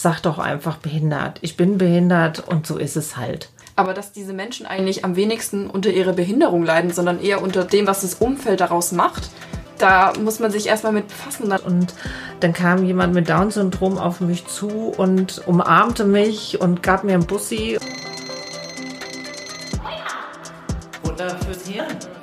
[0.00, 1.38] sag doch einfach behindert.
[1.42, 3.50] Ich bin behindert und so ist es halt.
[3.76, 7.86] Aber dass diese Menschen eigentlich am wenigsten unter ihrer Behinderung leiden, sondern eher unter dem,
[7.86, 9.30] was das Umfeld daraus macht,
[9.78, 11.52] da muss man sich erstmal mit befassen.
[11.52, 11.94] Und
[12.40, 17.26] dann kam jemand mit Down-Syndrom auf mich zu und umarmte mich und gab mir ein
[17.26, 17.78] Bussi.
[21.02, 22.19] Futter fürs Hirn.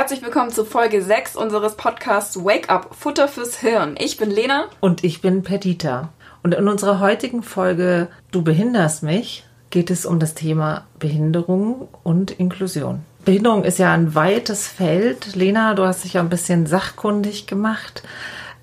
[0.00, 3.96] Herzlich willkommen zu Folge 6 unseres Podcasts Wake Up Futter fürs Hirn.
[3.98, 4.64] Ich bin Lena.
[4.80, 6.08] Und ich bin Petita.
[6.42, 12.30] Und in unserer heutigen Folge Du behinderst mich geht es um das Thema Behinderung und
[12.30, 13.02] Inklusion.
[13.26, 15.36] Behinderung ist ja ein weites Feld.
[15.36, 18.02] Lena, du hast dich ja ein bisschen sachkundig gemacht.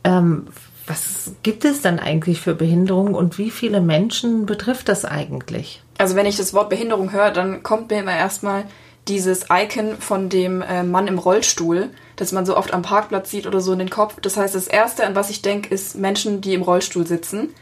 [0.03, 0.47] Ähm,
[0.87, 5.83] was gibt es denn eigentlich für Behinderung und wie viele Menschen betrifft das eigentlich?
[5.99, 8.63] Also wenn ich das Wort Behinderung höre, dann kommt mir immer erstmal
[9.07, 13.47] dieses Icon von dem äh, Mann im Rollstuhl, das man so oft am Parkplatz sieht
[13.47, 14.19] oder so in den Kopf.
[14.21, 17.53] Das heißt, das Erste, an was ich denke, ist Menschen, die im Rollstuhl sitzen.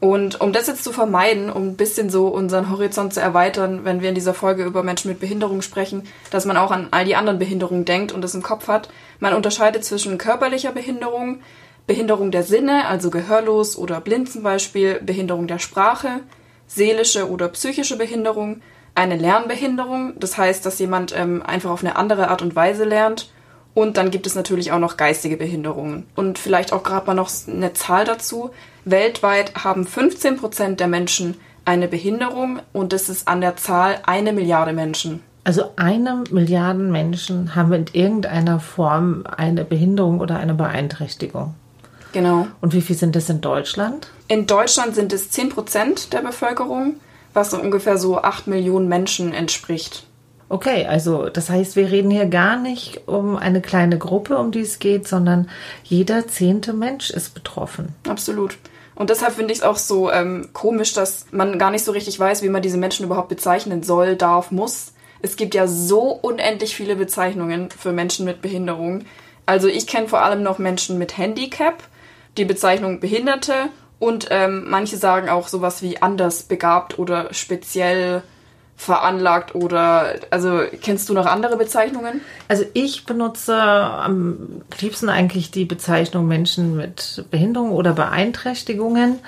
[0.00, 4.00] Und um das jetzt zu vermeiden, um ein bisschen so unseren Horizont zu erweitern, wenn
[4.00, 7.16] wir in dieser Folge über Menschen mit Behinderung sprechen, dass man auch an all die
[7.16, 8.88] anderen Behinderungen denkt und das im Kopf hat.
[9.18, 11.42] Man unterscheidet zwischen körperlicher Behinderung,
[11.86, 16.20] Behinderung der Sinne, also gehörlos oder blind zum Beispiel, Behinderung der Sprache,
[16.66, 18.62] seelische oder psychische Behinderung,
[19.00, 23.30] eine Lernbehinderung, das heißt, dass jemand ähm, einfach auf eine andere Art und Weise lernt.
[23.72, 26.06] Und dann gibt es natürlich auch noch geistige Behinderungen.
[26.16, 28.50] Und vielleicht auch gerade mal noch eine Zahl dazu.
[28.84, 34.32] Weltweit haben 15 Prozent der Menschen eine Behinderung und das ist an der Zahl eine
[34.32, 35.22] Milliarde Menschen.
[35.44, 41.54] Also eine Milliarde Menschen haben in irgendeiner Form eine Behinderung oder eine Beeinträchtigung.
[42.12, 42.48] Genau.
[42.60, 44.08] Und wie viel sind das in Deutschland?
[44.28, 46.96] In Deutschland sind es 10 Prozent der Bevölkerung,
[47.32, 50.06] was so ungefähr so 8 Millionen Menschen entspricht.
[50.48, 54.60] Okay, also das heißt, wir reden hier gar nicht um eine kleine Gruppe, um die
[54.60, 55.48] es geht, sondern
[55.84, 57.94] jeder zehnte Mensch ist betroffen.
[58.08, 58.58] Absolut.
[58.96, 62.18] Und deshalb finde ich es auch so ähm, komisch, dass man gar nicht so richtig
[62.18, 64.92] weiß, wie man diese Menschen überhaupt bezeichnen soll, darf, muss.
[65.22, 69.04] Es gibt ja so unendlich viele Bezeichnungen für Menschen mit Behinderung.
[69.46, 71.82] Also ich kenne vor allem noch Menschen mit Handicap,
[72.36, 78.22] die Bezeichnung Behinderte und ähm, manche sagen auch sowas wie anders begabt oder speziell
[78.74, 82.22] veranlagt oder also kennst du noch andere Bezeichnungen?
[82.48, 89.18] Also ich benutze am liebsten eigentlich die Bezeichnung Menschen mit Behinderung oder Beeinträchtigungen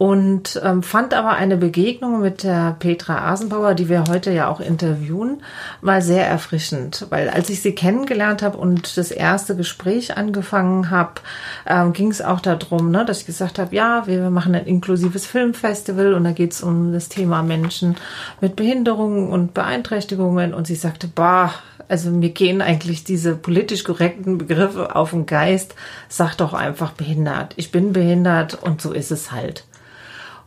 [0.00, 4.60] und ähm, fand aber eine Begegnung mit der Petra Asenbauer, die wir heute ja auch
[4.60, 5.42] interviewen,
[5.82, 11.20] mal sehr erfrischend, weil als ich sie kennengelernt habe und das erste Gespräch angefangen habe,
[11.66, 15.26] ähm, ging es auch darum, ne, dass ich gesagt habe, ja, wir machen ein inklusives
[15.26, 17.96] Filmfestival und da geht es um das Thema Menschen
[18.40, 21.52] mit Behinderungen und Beeinträchtigungen und sie sagte, bah,
[21.88, 25.74] also mir gehen eigentlich diese politisch korrekten Begriffe auf den Geist.
[26.08, 27.52] Sag doch einfach behindert.
[27.56, 29.64] Ich bin behindert und so ist es halt.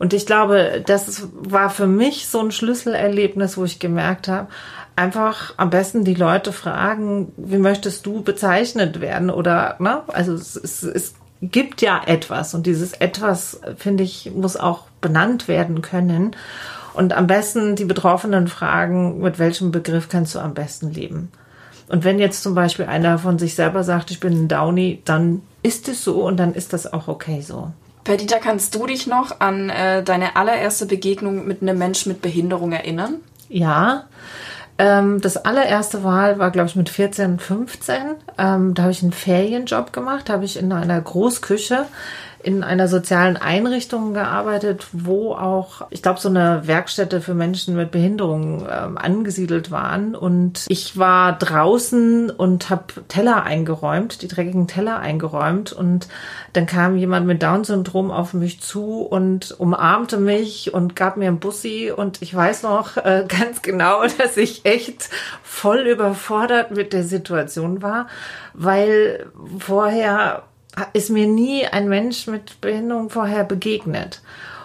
[0.04, 4.50] Und ich glaube, das war für mich so ein Schlüsselerlebnis, wo ich gemerkt habe,
[4.98, 10.02] einfach am besten die Leute fragen, wie möchtest du bezeichnet werden oder, ne?
[10.08, 15.48] Also es, es, es gibt ja etwas und dieses etwas, finde ich, muss auch benannt
[15.48, 16.36] werden können.
[16.94, 21.32] Und am besten die Betroffenen fragen, mit welchem Begriff kannst du am besten leben?
[21.88, 25.44] Und wenn jetzt zum Beispiel einer von sich selber sagt, ich bin ein Downy, dann
[25.62, 27.72] ist es so und dann ist das auch okay so.
[28.04, 32.72] Perdita, kannst du dich noch an äh, deine allererste Begegnung mit einem Menschen mit Behinderung
[32.74, 33.16] erinnern?
[33.50, 34.06] Ja.
[34.78, 37.96] Ähm, das allererste Wahl war, glaube ich, mit 14, 15.
[38.38, 41.86] Ähm, da habe ich einen Ferienjob gemacht, habe ich in einer Großküche
[42.44, 47.92] in einer sozialen Einrichtung gearbeitet, wo auch, ich glaube, so eine Werkstätte für Menschen mit
[47.92, 50.14] Behinderung ähm, angesiedelt waren.
[50.14, 55.72] Und ich war draußen und habe Teller eingeräumt, die dreckigen Teller eingeräumt.
[55.72, 56.10] Und
[56.52, 61.40] dann kam jemand mit Down-Syndrom auf mich zu und umarmte mich und gab mir ein
[61.40, 61.94] Bussi.
[61.96, 65.10] Und ich weiß noch äh, ganz genau, dass ich echt
[65.44, 68.08] voll überfordert mit der Situation war,
[68.54, 69.28] weil
[69.60, 70.44] vorher
[70.94, 74.22] ist mir nie ein Mensch mit Behinderung vorher begegnet.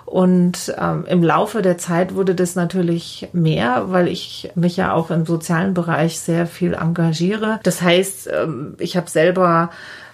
[0.09, 5.11] Und ähm, im Laufe der Zeit wurde das natürlich mehr, weil ich mich ja auch
[5.11, 7.61] im sozialen Bereich sehr viel engagiere.
[7.63, 9.71] Das heißt, ähm, ich habe selber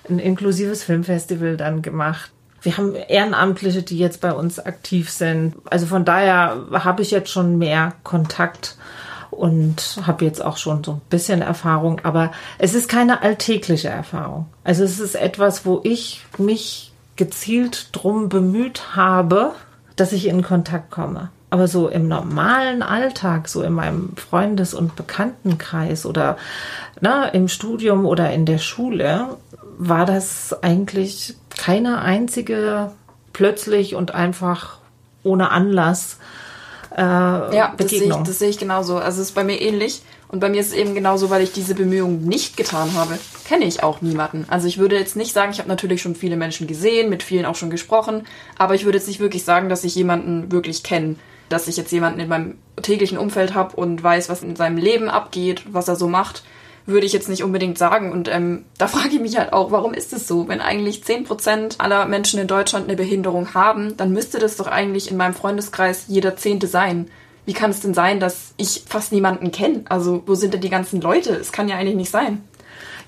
[0.08, 2.32] ein inklusives Filmfestival dann gemacht.
[2.60, 5.54] Wir haben Ehrenamtliche, die jetzt bei uns aktiv sind.
[5.70, 8.76] Also von daher habe ich jetzt schon mehr Kontakt
[9.38, 14.46] und habe jetzt auch schon so ein bisschen Erfahrung, aber es ist keine alltägliche Erfahrung.
[14.64, 19.52] Also es ist etwas, wo ich mich gezielt drum bemüht habe,
[19.96, 21.30] dass ich in Kontakt komme.
[21.50, 26.36] Aber so im normalen Alltag, so in meinem Freundes- und Bekanntenkreis oder
[27.00, 29.36] na, im Studium oder in der Schule,
[29.78, 32.90] war das eigentlich keine einzige
[33.32, 34.78] plötzlich und einfach
[35.22, 36.18] ohne Anlass
[36.96, 38.24] äh, Ja, das sehe, ich, Begegnung.
[38.24, 38.96] das sehe ich genauso.
[38.96, 40.02] Also es ist bei mir ähnlich.
[40.28, 43.66] Und bei mir ist es eben genauso, weil ich diese Bemühungen nicht getan habe, kenne
[43.66, 44.46] ich auch niemanden.
[44.48, 47.44] Also ich würde jetzt nicht sagen, ich habe natürlich schon viele Menschen gesehen, mit vielen
[47.44, 48.26] auch schon gesprochen,
[48.58, 51.16] aber ich würde jetzt nicht wirklich sagen, dass ich jemanden wirklich kenne.
[51.50, 55.08] Dass ich jetzt jemanden in meinem täglichen Umfeld habe und weiß, was in seinem Leben
[55.08, 56.42] abgeht, was er so macht,
[56.86, 58.12] würde ich jetzt nicht unbedingt sagen.
[58.12, 60.48] Und ähm, da frage ich mich halt auch, warum ist es so?
[60.48, 65.10] Wenn eigentlich 10% aller Menschen in Deutschland eine Behinderung haben, dann müsste das doch eigentlich
[65.10, 67.10] in meinem Freundeskreis jeder Zehnte sein.
[67.46, 69.82] Wie kann es denn sein, dass ich fast niemanden kenne?
[69.88, 71.34] Also wo sind denn die ganzen Leute?
[71.34, 72.42] Es kann ja eigentlich nicht sein.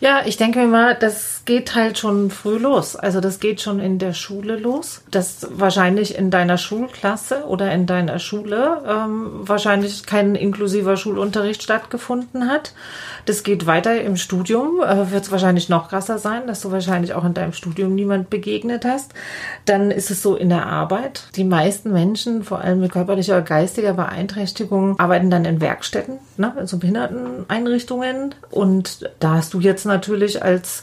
[0.01, 2.97] Ja, ich denke mir mal, das geht halt schon früh los.
[2.97, 5.03] Also das geht schon in der Schule los.
[5.11, 12.49] Das wahrscheinlich in deiner Schulklasse oder in deiner Schule ähm, wahrscheinlich kein inklusiver Schulunterricht stattgefunden
[12.49, 12.75] hat.
[13.27, 17.15] Das geht weiter im Studium, äh, wird es wahrscheinlich noch krasser sein, dass du wahrscheinlich
[17.15, 19.15] auch in deinem Studium niemand begegnet hast.
[19.67, 21.29] Dann ist es so in der Arbeit.
[21.37, 26.53] Die meisten Menschen, vor allem mit körperlicher oder geistiger Beeinträchtigung, arbeiten dann in Werkstätten, ne,
[26.57, 28.35] also Behinderteneinrichtungen.
[28.51, 30.83] Und da hast du jetzt natürlich als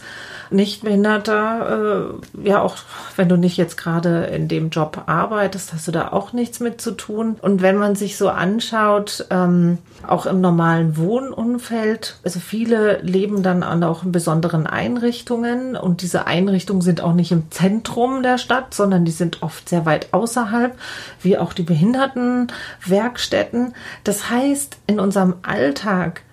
[0.50, 2.78] Nichtbehinderter, äh, ja auch
[3.16, 6.82] wenn du nicht jetzt gerade in dem Job arbeitest, hast du da auch nichts mit
[6.82, 7.38] zu tun.
[7.42, 13.64] Und wenn man sich so anschaut, ähm, auch im normalen Wohnumfeld, also viele leben dann
[13.84, 19.06] auch in besonderen Einrichtungen und diese Einrichtungen sind auch nicht im Zentrum der Stadt, sondern
[19.06, 20.78] die sind oft sehr weit außerhalb,
[21.22, 23.74] wie auch die Behindertenwerkstätten.
[24.04, 26.24] Das heißt, in unserem Alltag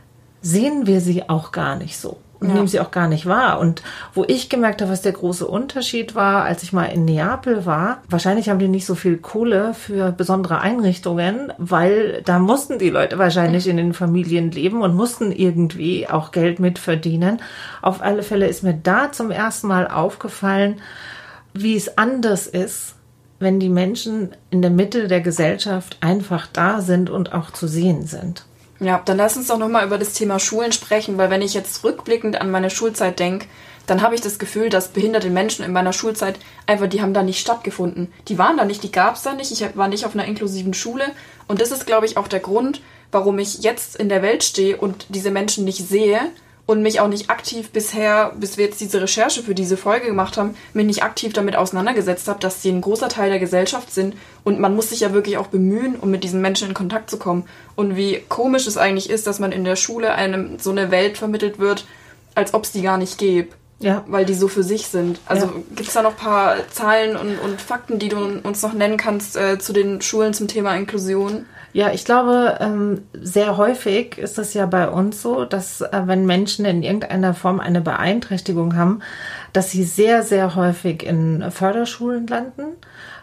[0.42, 2.54] sehen wir sie auch gar nicht so und Ja.
[2.54, 3.60] nehmen sie auch gar nicht wahr.
[3.60, 3.82] Und
[4.14, 7.98] wo ich gemerkt habe, was der große Unterschied war, als ich mal in Neapel war,
[8.08, 13.18] wahrscheinlich haben die nicht so viel Kohle für besondere Einrichtungen, weil da mussten die Leute
[13.18, 17.40] wahrscheinlich in den Familien leben und mussten irgendwie auch Geld mitverdienen.
[17.82, 20.80] Auf alle Fälle ist mir da zum ersten Mal aufgefallen,
[21.52, 22.94] wie es anders ist,
[23.38, 28.06] wenn die Menschen in der Mitte der Gesellschaft einfach da sind und auch zu sehen
[28.06, 28.44] sind.
[28.80, 31.84] Ja, dann lass uns doch nochmal über das Thema Schulen sprechen, weil wenn ich jetzt
[31.84, 33.46] rückblickend an meine Schulzeit denke,
[33.86, 37.22] dann habe ich das Gefühl, dass behinderte Menschen in meiner Schulzeit einfach, die haben da
[37.22, 38.12] nicht stattgefunden.
[38.28, 39.50] Die waren da nicht, die gab es da nicht.
[39.50, 41.04] Ich war nicht auf einer inklusiven Schule.
[41.46, 42.80] Und das ist, glaube ich, auch der Grund,
[43.10, 46.20] warum ich jetzt in der Welt stehe und diese Menschen nicht sehe
[46.70, 50.36] und mich auch nicht aktiv bisher, bis wir jetzt diese Recherche für diese Folge gemacht
[50.36, 54.14] haben, mich nicht aktiv damit auseinandergesetzt habe, dass sie ein großer Teil der Gesellschaft sind
[54.44, 57.18] und man muss sich ja wirklich auch bemühen, um mit diesen Menschen in Kontakt zu
[57.18, 57.42] kommen.
[57.74, 61.18] Und wie komisch es eigentlich ist, dass man in der Schule einem so eine Welt
[61.18, 61.86] vermittelt wird,
[62.36, 63.48] als ob es die gar nicht gäbe.
[63.80, 64.04] Ja.
[64.06, 65.18] Weil die so für sich sind.
[65.26, 65.52] Also Ja.
[65.74, 68.96] gibt es da noch ein paar Zahlen und, und Fakten, die du uns noch nennen
[68.96, 71.46] kannst äh, zu den Schulen zum Thema Inklusion?
[71.72, 76.26] Ja, ich glaube, ähm, sehr häufig ist es ja bei uns so, dass äh, wenn
[76.26, 79.02] Menschen in irgendeiner Form eine Beeinträchtigung haben,
[79.52, 82.76] dass sie sehr, sehr häufig in Förderschulen landen.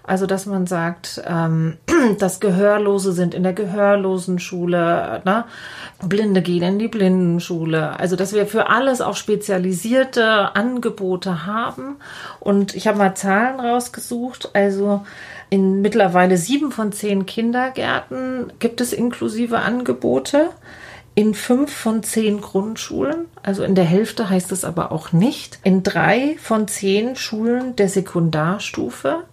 [0.03, 1.75] Also, dass man sagt, ähm,
[2.19, 5.43] dass Gehörlose sind in der Gehörlosenschule, ne?
[6.01, 7.99] Blinde gehen in die Blindenschule.
[7.99, 11.97] Also, dass wir für alles auch spezialisierte Angebote haben.
[12.39, 14.51] Und ich habe mal Zahlen rausgesucht.
[14.53, 15.05] Also,
[15.49, 20.49] in mittlerweile sieben von zehn Kindergärten gibt es inklusive Angebote.
[21.15, 25.57] In fünf von zehn Grundschulen, also in der Hälfte heißt es aber auch nicht.
[25.63, 29.23] In drei von zehn Schulen der Sekundarstufe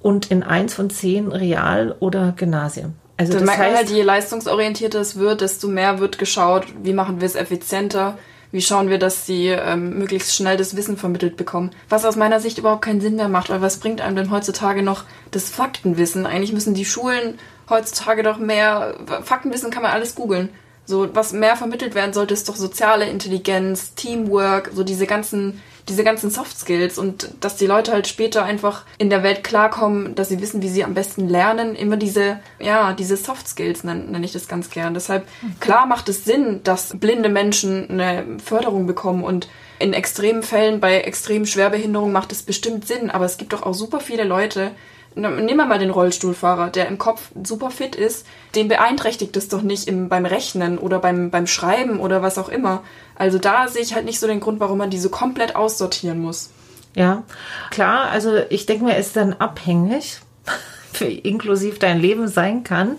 [0.00, 2.94] und in eins von zehn Real- oder Gymnasien.
[3.18, 6.94] Also das merkt man heißt, halt, je leistungsorientierter es wird, desto mehr wird geschaut, wie
[6.94, 8.16] machen wir es effizienter,
[8.52, 11.70] wie schauen wir, dass sie ähm, möglichst schnell das Wissen vermittelt bekommen.
[11.88, 14.82] Was aus meiner Sicht überhaupt keinen Sinn mehr macht, weil was bringt einem denn heutzutage
[14.82, 16.26] noch das Faktenwissen?
[16.26, 17.38] Eigentlich müssen die Schulen
[17.68, 20.48] heutzutage doch mehr, Faktenwissen kann man alles googeln.
[20.84, 26.04] So, was mehr vermittelt werden sollte, ist doch soziale Intelligenz, Teamwork, so diese ganzen, diese
[26.04, 30.28] ganzen Soft Skills und dass die Leute halt später einfach in der Welt klarkommen, dass
[30.28, 31.74] sie wissen, wie sie am besten lernen.
[31.74, 34.94] Immer diese, ja, diese Soft Skills nenne, ich das ganz gern.
[34.94, 35.26] Deshalb,
[35.60, 41.00] klar macht es Sinn, dass blinde Menschen eine Förderung bekommen und in extremen Fällen bei
[41.00, 44.72] extrem Schwerbehinderung macht es bestimmt Sinn, aber es gibt doch auch super viele Leute,
[45.16, 49.62] Nehmen wir mal den Rollstuhlfahrer, der im Kopf super fit ist, den beeinträchtigt es doch
[49.62, 52.84] nicht im, beim Rechnen oder beim, beim Schreiben oder was auch immer.
[53.20, 56.22] Also da sehe ich halt nicht so den Grund, warum man die so komplett aussortieren
[56.22, 56.48] muss.
[56.96, 57.22] Ja,
[57.68, 60.20] klar, also ich denke mir, ist dann abhängig,
[60.98, 62.98] wie inklusiv dein Leben sein kann,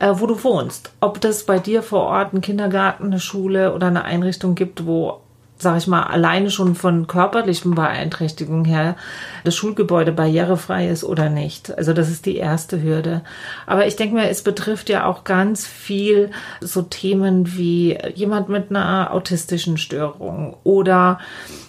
[0.00, 0.90] äh, wo du wohnst.
[1.00, 5.20] Ob das bei dir vor Ort einen Kindergarten, eine Schule oder eine Einrichtung gibt, wo
[5.58, 8.96] sag ich mal, alleine schon von körperlichen Beeinträchtigungen her
[9.44, 11.76] das Schulgebäude barrierefrei ist oder nicht.
[11.76, 13.22] Also das ist die erste Hürde.
[13.66, 18.70] Aber ich denke mir, es betrifft ja auch ganz viel so Themen wie jemand mit
[18.70, 21.18] einer autistischen Störung oder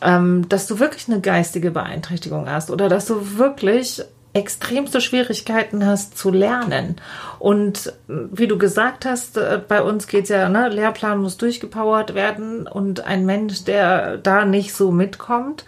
[0.01, 4.03] ähm, dass du wirklich eine geistige Beeinträchtigung hast oder dass du wirklich
[4.39, 6.95] extremste Schwierigkeiten hast zu lernen.
[7.37, 12.67] Und wie du gesagt hast, äh, bei uns geht's ja, ne, Lehrplan muss durchgepowert werden
[12.67, 15.65] und ein Mensch, der da nicht so mitkommt,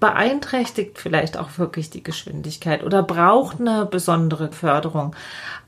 [0.00, 5.14] beeinträchtigt vielleicht auch wirklich die Geschwindigkeit oder braucht eine besondere Förderung.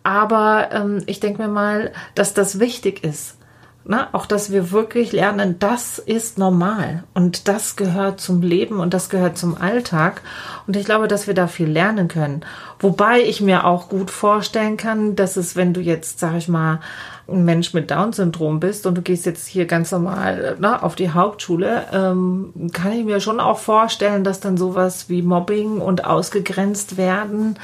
[0.03, 3.37] Aber ähm, ich denke mir mal, dass das wichtig ist
[3.85, 8.95] na, auch dass wir wirklich lernen, das ist normal und das gehört zum Leben und
[8.95, 10.23] das gehört zum Alltag.
[10.67, 12.45] Und ich glaube, dass wir da viel lernen können.
[12.79, 16.81] Wobei ich mir auch gut vorstellen kann, dass es, wenn du jetzt, sag ich mal,
[17.29, 21.11] ein Mensch mit Down-Syndrom bist und du gehst jetzt hier ganz normal na, auf die
[21.11, 26.97] Hauptschule, ähm, kann ich mir schon auch vorstellen, dass dann sowas wie Mobbing und ausgegrenzt
[26.97, 27.59] werden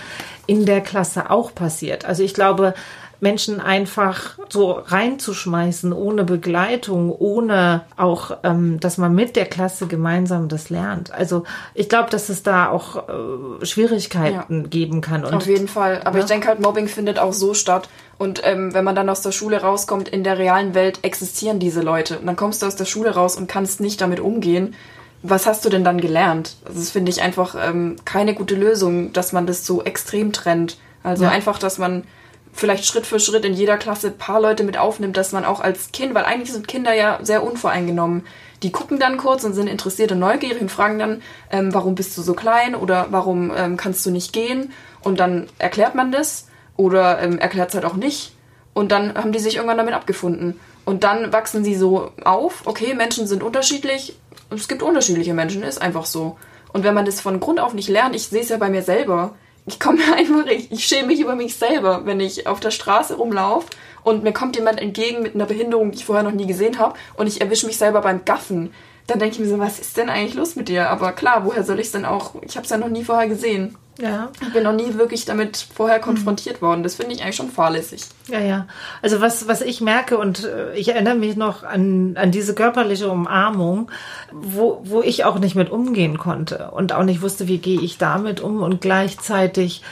[0.47, 2.05] in der Klasse auch passiert.
[2.05, 2.75] Also ich glaube,
[3.21, 10.49] Menschen einfach so reinzuschmeißen, ohne Begleitung, ohne auch, ähm, dass man mit der Klasse gemeinsam
[10.49, 11.13] das lernt.
[11.13, 11.45] Also
[11.75, 14.69] ich glaube, dass es da auch äh, Schwierigkeiten ja.
[14.69, 15.25] geben kann.
[15.25, 16.01] Und, Auf jeden Fall.
[16.05, 16.25] Aber ja?
[16.25, 17.89] ich denke halt, Mobbing findet auch so statt.
[18.19, 21.83] Und ähm, wenn man dann aus der Schule rauskommt, in der realen Welt existieren diese
[21.83, 22.19] Leute.
[22.19, 24.75] Und dann kommst du aus der Schule raus und kannst nicht damit umgehen.
[25.23, 26.57] Was hast du denn dann gelernt?
[26.65, 30.79] Also das finde ich einfach ähm, keine gute Lösung, dass man das so extrem trennt.
[31.03, 31.31] Also ja.
[31.31, 32.05] einfach, dass man
[32.53, 35.61] vielleicht Schritt für Schritt in jeder Klasse ein paar Leute mit aufnimmt, dass man auch
[35.61, 38.27] als Kind, weil eigentlich sind Kinder ja sehr unvoreingenommen.
[38.63, 42.17] Die gucken dann kurz und sind interessiert und neugierig und fragen dann, ähm, warum bist
[42.19, 44.73] du so klein oder warum ähm, kannst du nicht gehen?
[45.03, 48.33] Und dann erklärt man das oder ähm, erklärt es halt auch nicht.
[48.75, 50.59] Und dann haben die sich irgendwann damit abgefunden.
[50.85, 54.17] Und dann wachsen sie so auf, okay, Menschen sind unterschiedlich,
[54.51, 56.37] es gibt unterschiedliche Menschen, ist einfach so.
[56.73, 58.83] Und wenn man das von Grund auf nicht lernt, ich sehe es ja bei mir
[58.83, 59.35] selber,
[59.69, 63.15] ich komme einfach, ich, ich schäme mich über mich selber, wenn ich auf der Straße
[63.17, 63.69] rumlaufe
[64.03, 66.95] und mir kommt jemand entgegen mit einer Behinderung, die ich vorher noch nie gesehen habe
[67.15, 68.73] und ich erwische mich selber beim Gaffen.
[69.07, 70.91] Dann denke ich mir so, was ist denn eigentlich los mit dir?
[70.91, 72.35] Aber klar, woher soll ich es denn auch?
[72.43, 73.77] Ich habe es ja noch nie vorher gesehen.
[74.01, 74.31] Ja.
[74.41, 76.67] Ich bin noch nie wirklich damit vorher konfrontiert mhm.
[76.67, 76.83] worden.
[76.85, 78.03] Das finde ich eigentlich schon fahrlässig.
[78.29, 78.67] Ja, ja.
[79.03, 83.11] Also was, was ich merke und äh, ich erinnere mich noch an, an diese körperliche
[83.11, 83.91] Umarmung,
[84.33, 87.99] wo, wo ich auch nicht mit umgehen konnte und auch nicht wusste, wie gehe ich
[87.99, 89.83] damit um und gleichzeitig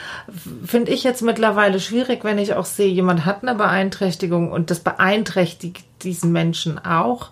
[0.64, 4.80] finde ich jetzt mittlerweile schwierig, wenn ich auch sehe, jemand hat eine Beeinträchtigung und das
[4.80, 7.30] beeinträchtigt diesen Menschen auch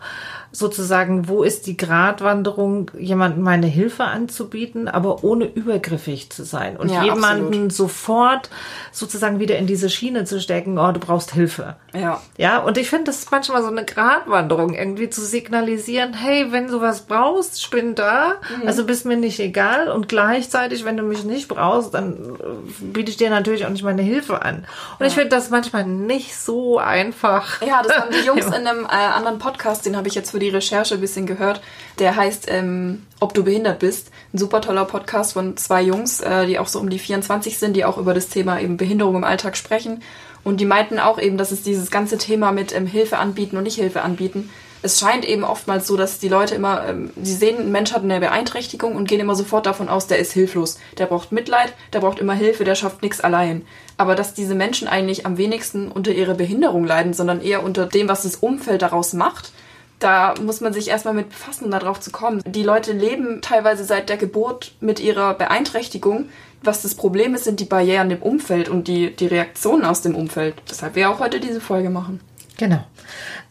[0.54, 6.90] sozusagen, wo ist die Gratwanderung, jemandem meine Hilfe anzubieten, aber ohne übergriffig zu sein und
[6.90, 7.72] ja, jemanden absolut.
[7.72, 8.50] sofort
[8.92, 11.74] sozusagen wieder in diese Schiene zu stecken, oh, du brauchst Hilfe.
[11.92, 12.22] Ja.
[12.38, 16.68] Ja, und ich finde, das ist manchmal so eine Gratwanderung, irgendwie zu signalisieren, hey, wenn
[16.68, 18.68] du was brauchst, ich bin da, mhm.
[18.68, 23.10] also bist mir nicht egal und gleichzeitig, wenn du mich nicht brauchst, dann äh, biete
[23.10, 24.58] ich dir natürlich auch nicht meine Hilfe an.
[24.58, 25.06] Und ja.
[25.06, 27.60] ich finde das manchmal nicht so einfach.
[27.62, 30.38] Ja, das haben die Jungs in einem äh, anderen Podcast, den habe ich jetzt für
[30.38, 31.60] die Recherche ein bisschen gehört.
[31.98, 34.10] Der heißt ähm, Ob du behindert bist.
[34.32, 37.74] Ein super toller Podcast von zwei Jungs, äh, die auch so um die 24 sind,
[37.74, 40.02] die auch über das Thema eben Behinderung im Alltag sprechen.
[40.42, 43.64] Und die meinten auch eben, dass es dieses ganze Thema mit ähm, Hilfe anbieten und
[43.64, 44.50] nicht Hilfe anbieten,
[44.84, 48.02] es scheint eben oftmals so, dass die Leute immer, ähm, sie sehen, ein Mensch hat
[48.02, 50.78] eine Beeinträchtigung und gehen immer sofort davon aus, der ist hilflos.
[50.98, 53.64] Der braucht Mitleid, der braucht immer Hilfe, der schafft nichts allein.
[53.96, 58.08] Aber dass diese Menschen eigentlich am wenigsten unter ihrer Behinderung leiden, sondern eher unter dem,
[58.08, 59.52] was das Umfeld daraus macht,
[59.98, 62.42] da muss man sich erstmal mit befassen, um darauf zu kommen.
[62.46, 66.28] Die Leute leben teilweise seit der Geburt mit ihrer Beeinträchtigung.
[66.62, 70.14] Was das Problem ist, sind die Barrieren im Umfeld und die, die Reaktionen aus dem
[70.14, 70.54] Umfeld.
[70.70, 72.20] Deshalb wir auch heute diese Folge machen.
[72.56, 72.84] Genau.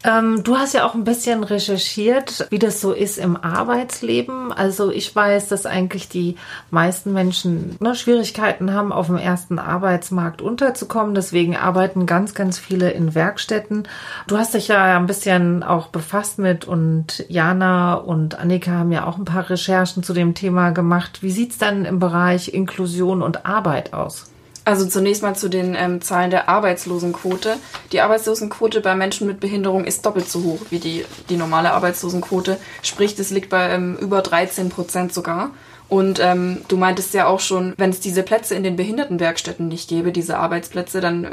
[0.02, 4.50] Ähm, du hast ja auch ein bisschen recherchiert, wie das so ist im Arbeitsleben.
[4.50, 6.36] Also ich weiß, dass eigentlich die
[6.70, 11.14] meisten Menschen ne, Schwierigkeiten haben, auf dem ersten Arbeitsmarkt unterzukommen.
[11.14, 13.86] Deswegen arbeiten ganz, ganz viele in Werkstätten.
[14.26, 19.06] Du hast dich ja ein bisschen auch befasst mit und Jana und Annika haben ja
[19.06, 21.22] auch ein paar Recherchen zu dem Thema gemacht.
[21.22, 24.33] Wie sieht's dann im Bereich Inklusion und Arbeit aus?
[24.66, 27.56] Also zunächst mal zu den ähm, Zahlen der Arbeitslosenquote.
[27.92, 32.56] Die Arbeitslosenquote bei Menschen mit Behinderung ist doppelt so hoch wie die, die normale Arbeitslosenquote.
[32.82, 35.50] Sprich, das liegt bei ähm, über 13 Prozent sogar.
[35.90, 39.90] Und ähm, du meintest ja auch schon, wenn es diese Plätze in den Behindertenwerkstätten nicht
[39.90, 41.30] gäbe, diese Arbeitsplätze, dann äh,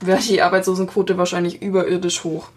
[0.00, 2.50] wäre die Arbeitslosenquote wahrscheinlich überirdisch hoch.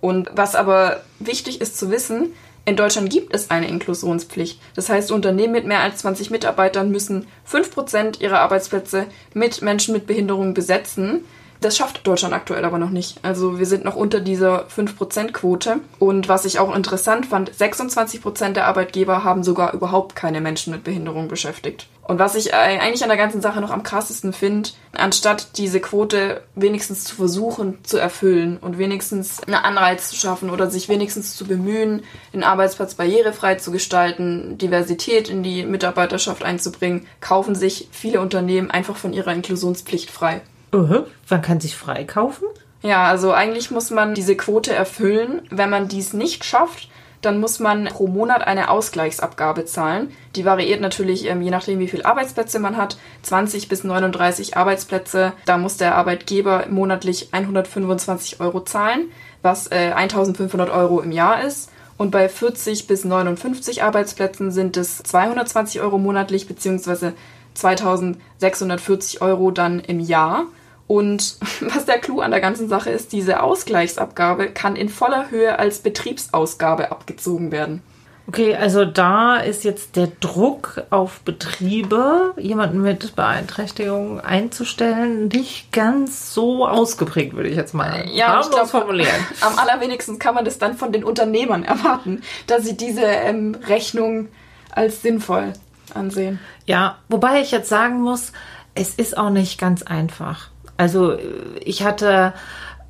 [0.00, 2.32] Und was aber wichtig ist zu wissen,
[2.68, 4.60] in Deutschland gibt es eine Inklusionspflicht.
[4.74, 10.06] Das heißt, Unternehmen mit mehr als 20 Mitarbeitern müssen 5% ihrer Arbeitsplätze mit Menschen mit
[10.06, 11.24] Behinderung besetzen.
[11.60, 13.18] Das schafft Deutschland aktuell aber noch nicht.
[13.22, 15.80] Also wir sind noch unter dieser 5%-Quote.
[15.98, 20.84] Und was ich auch interessant fand, 26% der Arbeitgeber haben sogar überhaupt keine Menschen mit
[20.84, 21.88] Behinderung beschäftigt.
[22.08, 26.40] Und was ich eigentlich an der ganzen Sache noch am krassesten finde, anstatt diese Quote
[26.54, 31.44] wenigstens zu versuchen zu erfüllen und wenigstens einen Anreiz zu schaffen oder sich wenigstens zu
[31.46, 38.70] bemühen, den Arbeitsplatz barrierefrei zu gestalten, Diversität in die Mitarbeiterschaft einzubringen, kaufen sich viele Unternehmen
[38.70, 40.40] einfach von ihrer Inklusionspflicht frei.
[40.74, 42.48] Uh, man kann sich freikaufen?
[42.80, 45.42] Ja, also eigentlich muss man diese Quote erfüllen.
[45.50, 46.88] Wenn man dies nicht schafft,
[47.20, 50.10] dann muss man pro Monat eine Ausgleichsabgabe zahlen.
[50.36, 52.98] Die variiert natürlich ähm, je nachdem, wie viele Arbeitsplätze man hat.
[53.22, 55.32] 20 bis 39 Arbeitsplätze.
[55.44, 59.10] Da muss der Arbeitgeber monatlich 125 Euro zahlen,
[59.42, 61.70] was äh, 1500 Euro im Jahr ist.
[61.96, 67.14] Und bei 40 bis 59 Arbeitsplätzen sind es 220 Euro monatlich beziehungsweise
[67.54, 70.44] 2640 Euro dann im Jahr.
[70.88, 75.56] Und was der Clou an der ganzen Sache ist, diese Ausgleichsabgabe kann in voller Höhe
[75.58, 77.82] als Betriebsausgabe abgezogen werden.
[78.26, 86.34] Okay, also da ist jetzt der Druck auf Betriebe, jemanden mit Beeinträchtigung einzustellen, nicht ganz
[86.34, 89.26] so ausgeprägt, würde ich jetzt mal ja, ich glaub, formulieren.
[89.40, 94.28] Am allerwenigsten kann man das dann von den Unternehmern erwarten, dass sie diese ähm, Rechnung
[94.72, 95.54] als sinnvoll
[95.94, 96.38] ansehen.
[96.66, 98.32] Ja, wobei ich jetzt sagen muss,
[98.74, 100.50] es ist auch nicht ganz einfach.
[100.78, 101.18] Also
[101.60, 102.32] ich hatte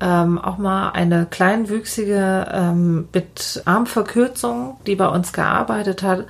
[0.01, 6.25] ähm, auch mal eine kleinwüchsige ähm, mit Armverkürzung, die bei uns gearbeitet hat.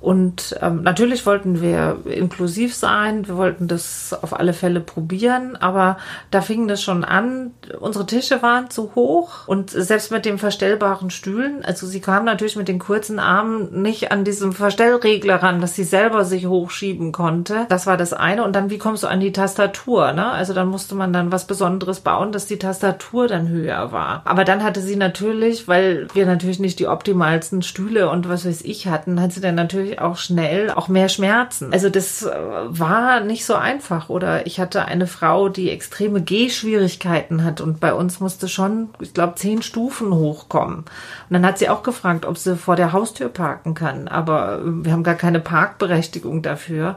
[0.00, 5.98] Und ähm, natürlich wollten wir inklusiv sein, wir wollten das auf alle Fälle probieren, aber
[6.30, 11.10] da fing das schon an, unsere Tische waren zu hoch und selbst mit den verstellbaren
[11.10, 15.74] Stühlen, also sie kam natürlich mit den kurzen Armen nicht an diesem Verstellregler ran, dass
[15.74, 17.66] sie selber sich hochschieben konnte.
[17.68, 18.44] Das war das eine.
[18.44, 20.12] Und dann, wie kommst du an die Tastatur?
[20.12, 20.26] Ne?
[20.26, 24.22] Also dann musste man dann was Besonderes bauen, dass die Tastatur dann höher war.
[24.24, 28.62] Aber dann hatte sie natürlich, weil wir natürlich nicht die optimalsten Stühle und was weiß
[28.62, 31.72] ich hatten, hat sie dann natürlich natürlich auch schnell auch mehr Schmerzen.
[31.72, 32.30] Also das äh,
[32.66, 34.08] war nicht so einfach.
[34.08, 39.14] Oder ich hatte eine Frau, die extreme Gehschwierigkeiten hat und bei uns musste schon, ich
[39.14, 40.78] glaube, zehn Stufen hochkommen.
[40.78, 40.86] Und
[41.30, 44.08] dann hat sie auch gefragt, ob sie vor der Haustür parken kann.
[44.08, 46.96] Aber äh, wir haben gar keine Parkberechtigung dafür.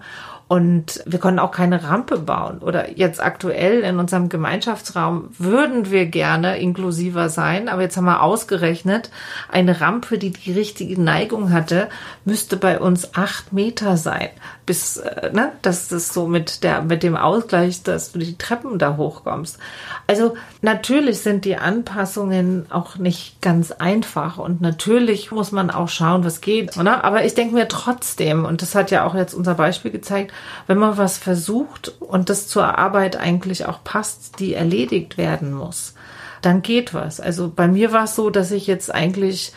[0.53, 2.59] Und wir konnten auch keine Rampe bauen.
[2.59, 7.69] Oder jetzt aktuell in unserem Gemeinschaftsraum würden wir gerne inklusiver sein.
[7.69, 9.09] Aber jetzt haben wir ausgerechnet,
[9.51, 11.89] eine Rampe, die die richtige Neigung hatte,
[12.23, 14.29] müsste bei uns acht Meter sein.
[14.67, 18.95] Bis, äh, ne, das so mit der, mit dem Ausgleich, dass du die Treppen da
[18.95, 19.57] hochkommst.
[20.05, 24.37] Also natürlich sind die Anpassungen auch nicht ganz einfach.
[24.37, 26.77] Und natürlich muss man auch schauen, was geht.
[26.77, 27.03] Oder?
[27.03, 30.31] Aber ich denke mir trotzdem, und das hat ja auch jetzt unser Beispiel gezeigt,
[30.67, 35.93] wenn man was versucht und das zur Arbeit eigentlich auch passt, die erledigt werden muss,
[36.41, 37.19] dann geht was.
[37.19, 39.53] Also bei mir war es so, dass ich jetzt eigentlich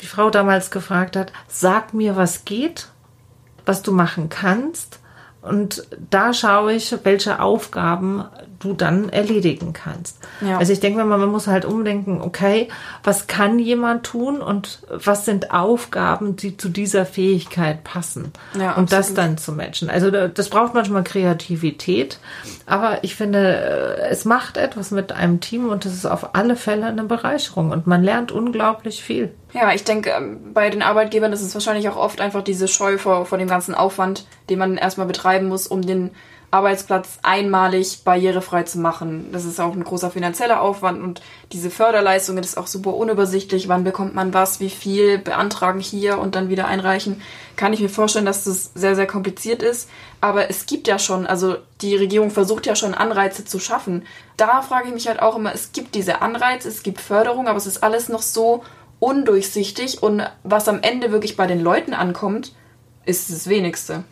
[0.00, 2.88] die Frau damals gefragt hat, sag mir, was geht,
[3.66, 5.00] was du machen kannst.
[5.42, 8.24] Und da schaue ich, welche Aufgaben
[8.60, 10.18] du dann erledigen kannst.
[10.40, 10.58] Ja.
[10.58, 12.68] Also ich denke mal, man muss halt umdenken, okay,
[13.02, 18.92] was kann jemand tun und was sind Aufgaben, die zu dieser Fähigkeit passen ja, und
[18.92, 19.90] das dann zu matchen.
[19.90, 22.18] Also das braucht manchmal Kreativität,
[22.66, 26.54] aber ich finde, äh, es macht etwas mit einem Team und es ist auf alle
[26.54, 29.32] Fälle eine Bereicherung und man lernt unglaublich viel.
[29.52, 32.98] Ja, ich denke, ähm, bei den Arbeitgebern ist es wahrscheinlich auch oft einfach diese Scheu
[32.98, 36.10] vor, vor dem ganzen Aufwand, den man erstmal betreiben muss, um den
[36.52, 39.30] Arbeitsplatz einmalig barrierefrei zu machen.
[39.30, 43.68] Das ist auch ein großer finanzieller Aufwand und diese Förderleistungen ist auch super unübersichtlich.
[43.68, 47.22] Wann bekommt man was, wie viel, beantragen hier und dann wieder einreichen.
[47.54, 49.88] Kann ich mir vorstellen, dass das sehr, sehr kompliziert ist.
[50.20, 54.04] Aber es gibt ja schon, also die Regierung versucht ja schon Anreize zu schaffen.
[54.36, 57.58] Da frage ich mich halt auch immer, es gibt diese Anreize, es gibt Förderung, aber
[57.58, 58.64] es ist alles noch so
[58.98, 62.52] undurchsichtig und was am Ende wirklich bei den Leuten ankommt,
[63.06, 64.04] ist das wenigste.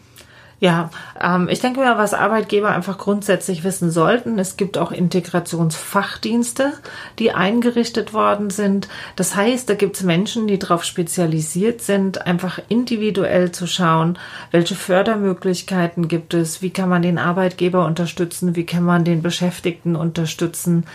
[0.61, 0.91] Ja,
[1.21, 6.73] ähm, ich denke mal, was Arbeitgeber einfach grundsätzlich wissen sollten, es gibt auch Integrationsfachdienste,
[7.21, 8.89] die eingerichtet worden sind.
[9.15, 14.19] Das heißt, da gibt es Menschen, die darauf spezialisiert sind, einfach individuell zu schauen,
[14.51, 19.95] welche Fördermöglichkeiten gibt es, wie kann man den Arbeitgeber unterstützen, wie kann man den Beschäftigten
[19.95, 20.87] unterstützen.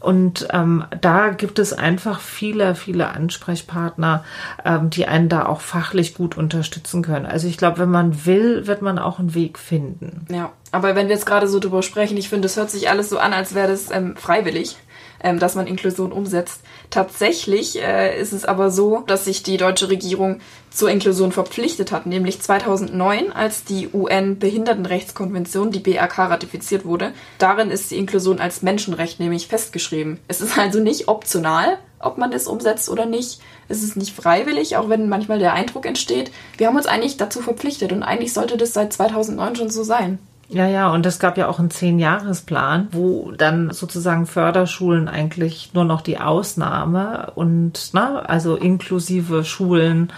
[0.00, 4.24] Und ähm, da gibt es einfach viele, viele Ansprechpartner,
[4.64, 7.26] ähm, die einen da auch fachlich gut unterstützen können.
[7.26, 10.26] Also ich glaube, wenn man will, wird man auch einen Weg finden.
[10.30, 13.10] Ja, aber wenn wir jetzt gerade so drüber sprechen, ich finde, es hört sich alles
[13.10, 14.76] so an, als wäre das ähm, freiwillig.
[15.22, 16.62] ähm, dass man Inklusion umsetzt.
[16.90, 22.06] Tatsächlich äh, ist es aber so, dass sich die deutsche Regierung zur Inklusion verpflichtet hat,
[22.06, 27.12] nämlich 2009, als die UN-Behindertenrechtskonvention, die BRK, ratifiziert wurde.
[27.38, 30.18] Darin ist die Inklusion als Menschenrecht nämlich festgeschrieben.
[30.28, 33.40] Es ist also nicht optional, ob man es umsetzt oder nicht.
[33.68, 36.30] Es ist nicht freiwillig, auch wenn manchmal der Eindruck entsteht.
[36.56, 40.18] Wir haben uns eigentlich dazu verpflichtet und eigentlich sollte das seit 2009 schon so sein.
[40.50, 45.84] Ja, ja, und es gab ja auch einen Zehn-Jahres-Plan, wo dann sozusagen Förderschulen eigentlich nur
[45.84, 50.10] noch die Ausnahme und, na, also inklusive Schulen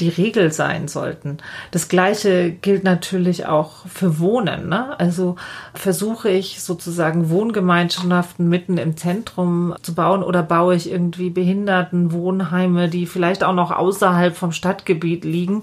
[0.00, 1.38] die Regel sein sollten.
[1.70, 4.68] Das Gleiche gilt natürlich auch für Wohnen.
[4.68, 4.98] Ne?
[4.98, 5.36] Also
[5.74, 13.06] versuche ich sozusagen Wohngemeinschaften mitten im Zentrum zu bauen oder baue ich irgendwie Behindertenwohnheime, die
[13.06, 15.62] vielleicht auch noch außerhalb vom Stadtgebiet liegen,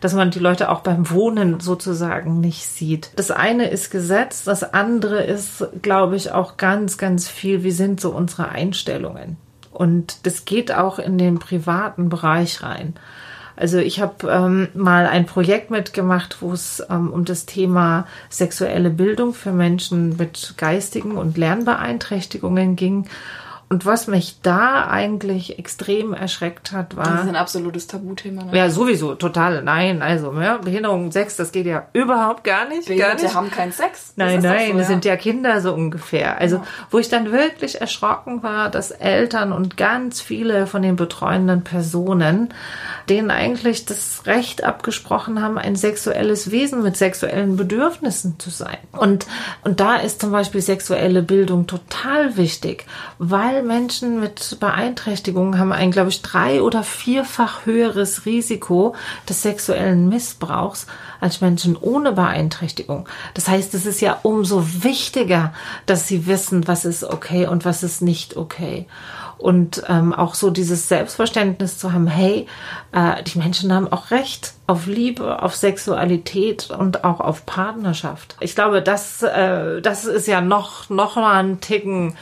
[0.00, 3.10] dass man die Leute auch beim Wohnen sozusagen nicht sieht.
[3.16, 3.30] Das
[3.62, 8.10] eine ist Gesetz, das andere ist, glaube ich, auch ganz, ganz viel, wie sind so
[8.10, 9.36] unsere Einstellungen.
[9.70, 12.94] Und das geht auch in den privaten Bereich rein.
[13.54, 18.90] Also ich habe ähm, mal ein Projekt mitgemacht, wo es ähm, um das Thema sexuelle
[18.90, 23.06] Bildung für Menschen mit geistigen und Lernbeeinträchtigungen ging.
[23.72, 27.04] Und was mich da eigentlich extrem erschreckt hat, war.
[27.06, 28.44] Das ist ein absolutes Tabuthema.
[28.44, 28.54] Ne?
[28.54, 29.62] Ja, sowieso, total.
[29.62, 32.86] Nein, also, ja, Behinderung, Sex, das geht ja überhaupt gar nicht.
[32.86, 33.34] Behinderte gar nicht.
[33.34, 34.12] haben keinen Sex.
[34.16, 34.88] Nein, Das doch nein, so, das ja.
[34.88, 36.36] sind ja Kinder so ungefähr.
[36.36, 36.64] Also, Ja.
[36.90, 42.52] wo ich dann wirklich erschrocken war, dass Eltern und ganz viele von den betreuenden Personen
[43.08, 48.78] denen eigentlich das Recht abgesprochen haben, ein sexuelles Wesen mit sexuellen Bedürfnissen zu sein.
[48.92, 49.26] Und,
[49.64, 52.86] und da ist zum Beispiel sexuelle Bildung total wichtig,
[53.18, 58.94] weil Menschen mit Beeinträchtigungen haben ein, glaube ich, drei- oder vierfach höheres Risiko
[59.28, 60.86] des sexuellen Missbrauchs
[61.20, 63.08] als Menschen ohne Beeinträchtigung.
[63.34, 65.52] Das heißt, es ist ja umso wichtiger,
[65.86, 68.86] dass sie wissen, was ist okay und was ist nicht okay.
[69.38, 72.46] Und ähm, auch so dieses Selbstverständnis zu haben, hey,
[72.92, 78.36] äh, die Menschen haben auch Recht auf Liebe, auf Sexualität und auch auf Partnerschaft.
[78.38, 82.14] Ich glaube, das, äh, das ist ja noch, noch mal ein Ticken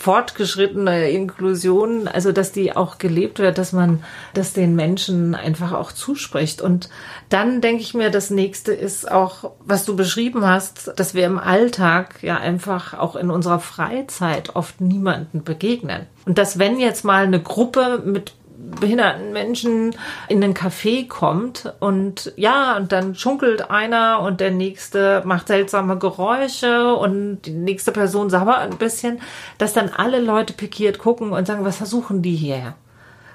[0.00, 5.92] fortgeschrittene Inklusion, also dass die auch gelebt wird, dass man das den Menschen einfach auch
[5.92, 6.62] zuspricht.
[6.62, 6.88] Und
[7.28, 11.38] dann denke ich mir, das nächste ist auch, was du beschrieben hast, dass wir im
[11.38, 16.06] Alltag ja einfach auch in unserer Freizeit oft niemanden begegnen.
[16.24, 18.32] Und dass wenn jetzt mal eine Gruppe mit
[18.80, 19.94] behinderten Menschen
[20.28, 25.98] in den Café kommt und ja, und dann schunkelt einer und der nächste macht seltsame
[25.98, 29.20] Geräusche und die nächste Person sabbert ein bisschen,
[29.58, 32.74] dass dann alle Leute pikiert gucken und sagen, was versuchen die hier?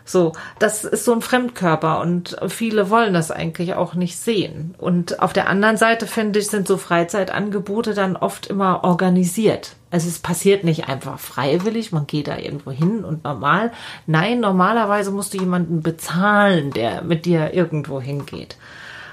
[0.08, 4.76] So, das ist so ein Fremdkörper und viele wollen das eigentlich auch nicht sehen.
[4.78, 9.76] Und auf der anderen Seite finde ich, sind so Freizeitangebote dann oft immer organisiert.
[9.96, 13.72] Also es passiert nicht einfach freiwillig, man geht da irgendwo hin und normal.
[14.08, 18.58] Nein, normalerweise musst du jemanden bezahlen, der mit dir irgendwo hingeht.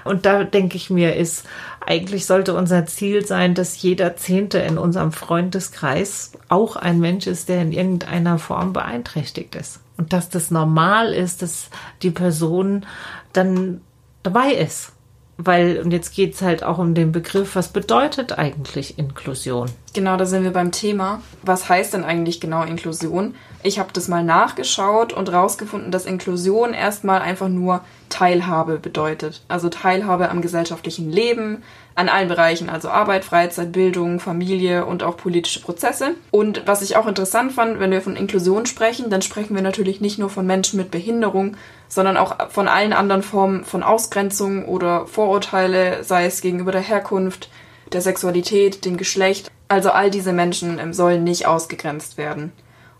[0.03, 1.45] Und da denke ich mir, ist
[1.79, 7.47] eigentlich sollte unser Ziel sein, dass jeder Zehnte in unserem Freundeskreis auch ein Mensch ist,
[7.47, 9.79] der in irgendeiner Form beeinträchtigt ist.
[9.95, 11.69] Und dass das normal ist, dass
[12.01, 12.85] die Person
[13.31, 13.79] dann
[14.21, 14.91] dabei ist.
[15.37, 19.67] Weil, und jetzt geht's halt auch um den Begriff, was bedeutet eigentlich Inklusion?
[19.93, 21.21] Genau, da sind wir beim Thema.
[21.41, 23.33] Was heißt denn eigentlich genau Inklusion?
[23.63, 29.41] Ich habe das mal nachgeschaut und rausgefunden, dass Inklusion erstmal einfach nur Teilhabe bedeutet.
[29.47, 31.63] Also Teilhabe am gesellschaftlichen Leben,
[31.95, 36.15] an allen Bereichen, also Arbeit, Freizeit, Bildung, Familie und auch politische Prozesse.
[36.31, 40.01] Und was ich auch interessant fand, wenn wir von Inklusion sprechen, dann sprechen wir natürlich
[40.01, 41.55] nicht nur von Menschen mit Behinderung,
[41.93, 47.49] sondern auch von allen anderen Formen von Ausgrenzung oder Vorurteile, sei es gegenüber der Herkunft,
[47.91, 49.51] der Sexualität, dem Geschlecht.
[49.67, 52.51] Also all diese Menschen ähm, sollen nicht ausgegrenzt werden.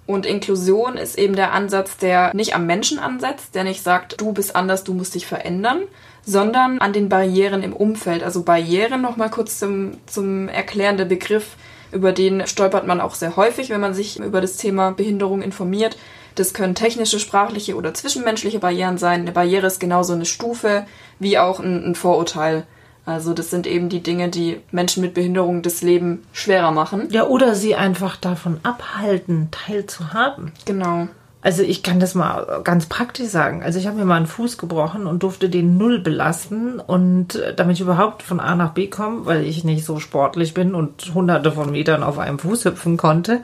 [0.06, 4.34] Und Inklusion ist eben der Ansatz, der nicht am Menschen ansetzt, der nicht sagt, du
[4.34, 5.84] bist anders, du musst dich verändern,
[6.26, 8.22] sondern an den Barrieren im Umfeld.
[8.22, 11.56] Also Barrieren, nochmal kurz zum, zum Erklären der Begriff,
[11.94, 15.98] über den stolpert man auch sehr häufig, wenn man sich über das Thema Behinderung informiert.
[16.36, 19.22] Das können technische, sprachliche oder zwischenmenschliche Barrieren sein.
[19.22, 20.86] Eine Barriere ist genauso eine Stufe
[21.19, 22.65] wie auch ein, ein Vorurteil.
[23.06, 27.10] Also das sind eben die Dinge, die Menschen mit Behinderung das Leben schwerer machen.
[27.12, 30.54] Ja, oder sie einfach davon abhalten, teilzuhaben.
[30.65, 31.08] Genau.
[31.44, 33.64] Also ich kann das mal ganz praktisch sagen.
[33.64, 37.54] Also ich habe mir mal einen Fuß gebrochen und durfte den null belasten und äh,
[37.54, 41.14] damit ich überhaupt von A nach B komme, weil ich nicht so sportlich bin und
[41.14, 43.42] hunderte von Metern auf einem Fuß hüpfen konnte,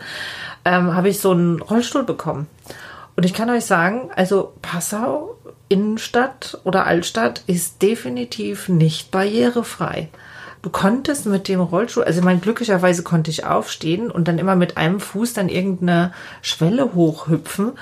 [0.63, 2.47] ähm, habe ich so einen Rollstuhl bekommen.
[3.17, 5.35] Und ich kann euch sagen, also Passau,
[5.67, 10.07] Innenstadt oder Altstadt ist definitiv nicht barrierefrei.
[10.61, 14.55] Du konntest mit dem Rollstuhl, also ich meine, glücklicherweise konnte ich aufstehen und dann immer
[14.55, 17.73] mit einem Fuß dann irgendeine Schwelle hochhüpfen.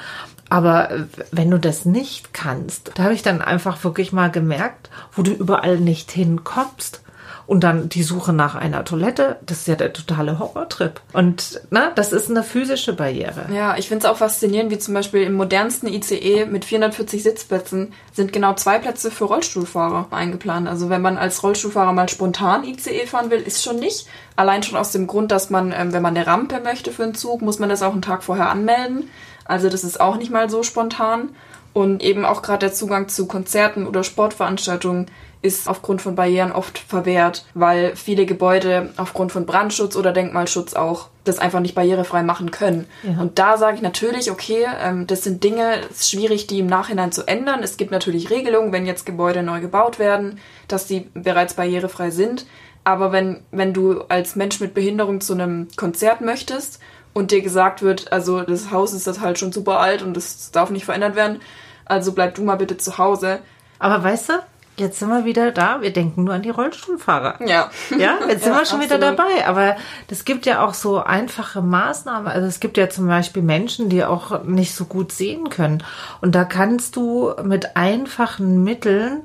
[0.50, 4.90] Aber äh, wenn du das nicht kannst, da habe ich dann einfach wirklich mal gemerkt,
[5.12, 7.02] wo du überall nicht hinkommst.
[7.48, 11.00] Und dann die Suche nach einer Toilette, das ist ja der totale Horrortrip.
[11.14, 13.46] Und na, das ist eine physische Barriere.
[13.54, 17.94] Ja, ich finde es auch faszinierend, wie zum Beispiel im modernsten ICE mit 440 Sitzplätzen
[18.12, 20.68] sind genau zwei Plätze für Rollstuhlfahrer eingeplant.
[20.68, 24.08] Also wenn man als Rollstuhlfahrer mal spontan ICE fahren will, ist schon nicht.
[24.36, 27.16] Allein schon aus dem Grund, dass man, ähm, wenn man eine Rampe möchte für einen
[27.16, 29.10] Zug, muss man das auch einen Tag vorher anmelden.
[29.46, 31.30] Also das ist auch nicht mal so spontan.
[31.72, 35.06] Und eben auch gerade der Zugang zu Konzerten oder Sportveranstaltungen
[35.42, 41.10] ist aufgrund von Barrieren oft verwehrt, weil viele Gebäude aufgrund von Brandschutz oder Denkmalschutz auch
[41.24, 42.88] das einfach nicht barrierefrei machen können.
[43.04, 43.22] Ja.
[43.22, 46.68] Und da sage ich natürlich, okay, ähm, das sind Dinge, es ist schwierig, die im
[46.68, 47.62] Nachhinein zu ändern.
[47.64, 52.46] Es gibt natürlich Regelungen, wenn jetzt Gebäude neu gebaut werden, dass die bereits barrierefrei sind.
[52.84, 56.80] Aber wenn, wenn du als Mensch mit Behinderung zu einem Konzert möchtest
[57.14, 60.52] und dir gesagt wird, also das Haus ist das halt schon super alt und das
[60.52, 61.42] darf nicht verändert werden,
[61.86, 63.40] also bleib du mal bitte zu Hause.
[63.80, 64.34] Aber weißt du,
[64.80, 65.82] Jetzt sind wir wieder da.
[65.82, 67.40] Wir denken nur an die Rollstuhlfahrer.
[67.48, 67.72] Ja.
[67.98, 68.84] Ja, jetzt sind ja, wir schon absolut.
[68.84, 69.48] wieder dabei.
[69.48, 69.76] Aber
[70.08, 72.28] es gibt ja auch so einfache Maßnahmen.
[72.28, 75.84] Also es gibt ja zum Beispiel Menschen, die auch nicht so gut sehen können.
[76.22, 79.24] Und da kannst du mit einfachen Mitteln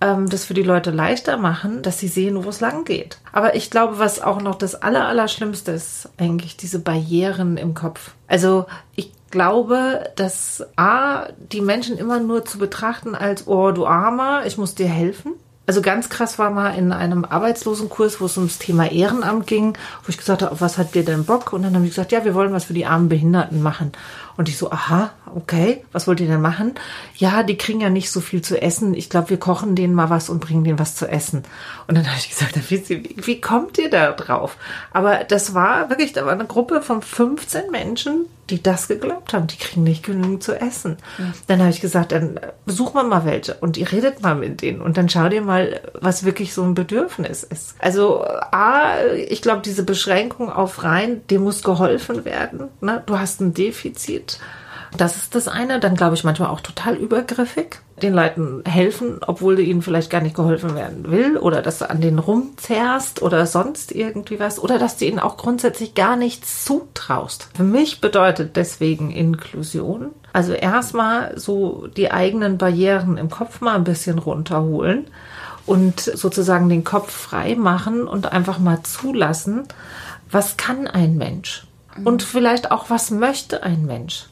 [0.00, 3.18] ähm, das für die Leute leichter machen, dass sie sehen, wo es lang geht.
[3.32, 8.12] Aber ich glaube, was auch noch das Allerallerschlimmste ist, eigentlich diese Barrieren im Kopf.
[8.26, 14.46] Also ich glaube, dass A, die Menschen immer nur zu betrachten als, oh, du Armer,
[14.46, 15.32] ich muss dir helfen.
[15.68, 20.08] Also ganz krass war mal in einem Arbeitslosenkurs, wo es ums Thema Ehrenamt ging, wo
[20.08, 21.52] ich gesagt habe, was hat ihr denn Bock?
[21.52, 23.92] Und dann haben die gesagt, ja, wir wollen was für die armen Behinderten machen.
[24.38, 26.76] Und ich so, aha, okay, was wollt ihr denn machen?
[27.16, 28.94] Ja, die kriegen ja nicht so viel zu essen.
[28.94, 31.42] Ich glaube, wir kochen denen mal was und bringen denen was zu essen.
[31.86, 34.56] Und dann habe ich gesagt, wie, wie kommt ihr da drauf?
[34.90, 39.46] Aber das war wirklich, da war eine Gruppe von 15 Menschen, die das geglaubt haben,
[39.46, 40.96] die kriegen nicht genügend zu essen.
[41.18, 41.32] Ja.
[41.46, 44.80] Dann habe ich gesagt, dann besuchen wir mal welche und ihr redet mal mit denen
[44.80, 47.74] und dann schau dir mal, was wirklich so ein Bedürfnis ist.
[47.78, 52.68] Also A, ich glaube, diese Beschränkung auf rein, dem muss geholfen werden.
[52.80, 53.02] Ne?
[53.06, 54.38] Du hast ein Defizit
[54.96, 55.80] das ist das eine.
[55.80, 57.80] Dann glaube ich manchmal auch total übergriffig.
[58.02, 62.00] Den Leuten helfen, obwohl ihnen vielleicht gar nicht geholfen werden will oder dass du an
[62.00, 67.48] denen rumzerrst oder sonst irgendwie was oder dass du ihnen auch grundsätzlich gar nichts zutraust.
[67.54, 70.10] Für mich bedeutet deswegen Inklusion.
[70.32, 75.06] Also erstmal so die eigenen Barrieren im Kopf mal ein bisschen runterholen
[75.66, 79.64] und sozusagen den Kopf frei machen und einfach mal zulassen,
[80.30, 81.68] was kann ein Mensch?
[82.04, 84.26] und vielleicht auch, was möchte ein Mensch.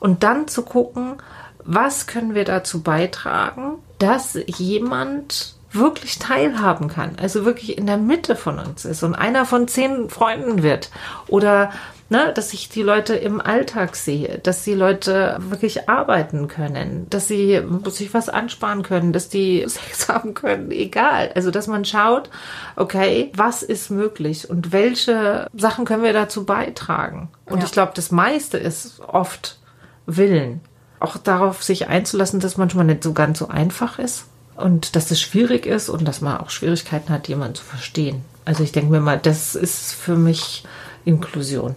[0.00, 1.16] Und dann zu gucken,
[1.64, 8.36] was können wir dazu beitragen, dass jemand wirklich teilhaben kann, also wirklich in der Mitte
[8.36, 10.90] von uns ist und einer von zehn Freunden wird
[11.26, 11.72] oder
[12.08, 17.26] ne, dass ich die Leute im Alltag sehe, dass die Leute wirklich arbeiten können, dass
[17.26, 21.32] sie sich was ansparen können, dass die Sex haben können, egal.
[21.34, 22.30] Also, dass man schaut,
[22.76, 27.28] okay, was ist möglich und welche Sachen können wir dazu beitragen?
[27.46, 27.64] Und ja.
[27.64, 29.58] ich glaube, das meiste ist oft
[30.06, 30.60] Willen.
[31.04, 34.24] Auch darauf sich einzulassen, dass manchmal nicht so ganz so einfach ist
[34.56, 38.24] und dass es schwierig ist und dass man auch Schwierigkeiten hat, jemanden zu verstehen.
[38.46, 40.64] Also ich denke mir mal, das ist für mich
[41.04, 41.74] Inklusion.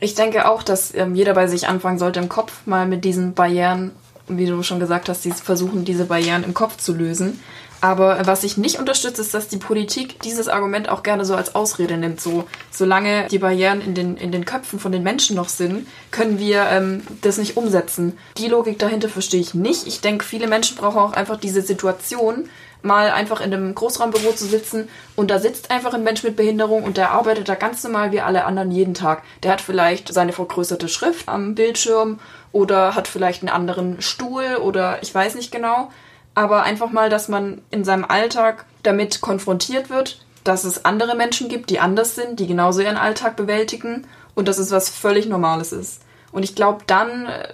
[0.00, 3.32] Ich denke auch, dass ähm, jeder bei sich anfangen sollte, im Kopf mal mit diesen
[3.32, 3.92] Barrieren,
[4.28, 7.40] wie du schon gesagt hast, die versuchen, diese Barrieren im Kopf zu lösen.
[7.82, 11.56] Aber was ich nicht unterstütze, ist, dass die Politik dieses Argument auch gerne so als
[11.56, 12.20] Ausrede nimmt.
[12.20, 16.38] So, solange die Barrieren in den, in den Köpfen von den Menschen noch sind, können
[16.38, 18.16] wir ähm, das nicht umsetzen.
[18.38, 19.88] Die Logik dahinter verstehe ich nicht.
[19.88, 22.48] Ich denke, viele Menschen brauchen auch einfach diese Situation,
[22.82, 26.84] mal einfach in einem Großraumbüro zu sitzen und da sitzt einfach ein Mensch mit Behinderung
[26.84, 29.22] und der arbeitet da ganz normal wie alle anderen jeden Tag.
[29.42, 32.20] Der hat vielleicht seine vergrößerte Schrift am Bildschirm
[32.52, 35.90] oder hat vielleicht einen anderen Stuhl oder ich weiß nicht genau.
[36.34, 41.48] Aber einfach mal, dass man in seinem Alltag damit konfrontiert wird, dass es andere Menschen
[41.48, 45.72] gibt, die anders sind, die genauso ihren Alltag bewältigen und dass es was völlig Normales
[45.72, 46.02] ist.
[46.32, 47.48] Und ich glaube dann äh,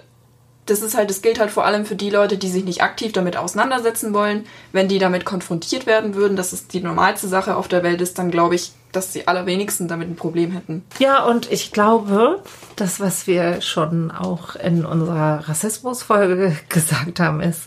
[0.69, 3.11] das ist halt, das gilt halt vor allem für die Leute, die sich nicht aktiv
[3.11, 4.45] damit auseinandersetzen wollen.
[4.71, 8.19] Wenn die damit konfrontiert werden würden, dass es die normalste Sache auf der Welt ist,
[8.19, 10.83] dann glaube ich, dass die allerwenigsten damit ein Problem hätten.
[10.99, 12.43] Ja, und ich glaube,
[12.75, 17.63] das, was wir schon auch in unserer Rassismusfolge gesagt haben, ist,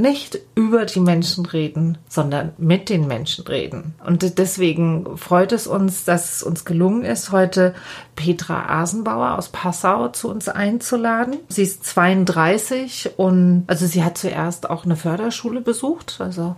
[0.00, 3.94] nicht über die Menschen reden, sondern mit den Menschen reden.
[4.04, 7.74] Und deswegen freut es uns, dass es uns gelungen ist, heute
[8.16, 11.36] Petra Asenbauer aus Passau zu uns einzuladen.
[11.48, 16.56] Sie ist 32 und also sie hat zuerst auch eine Förderschule besucht, also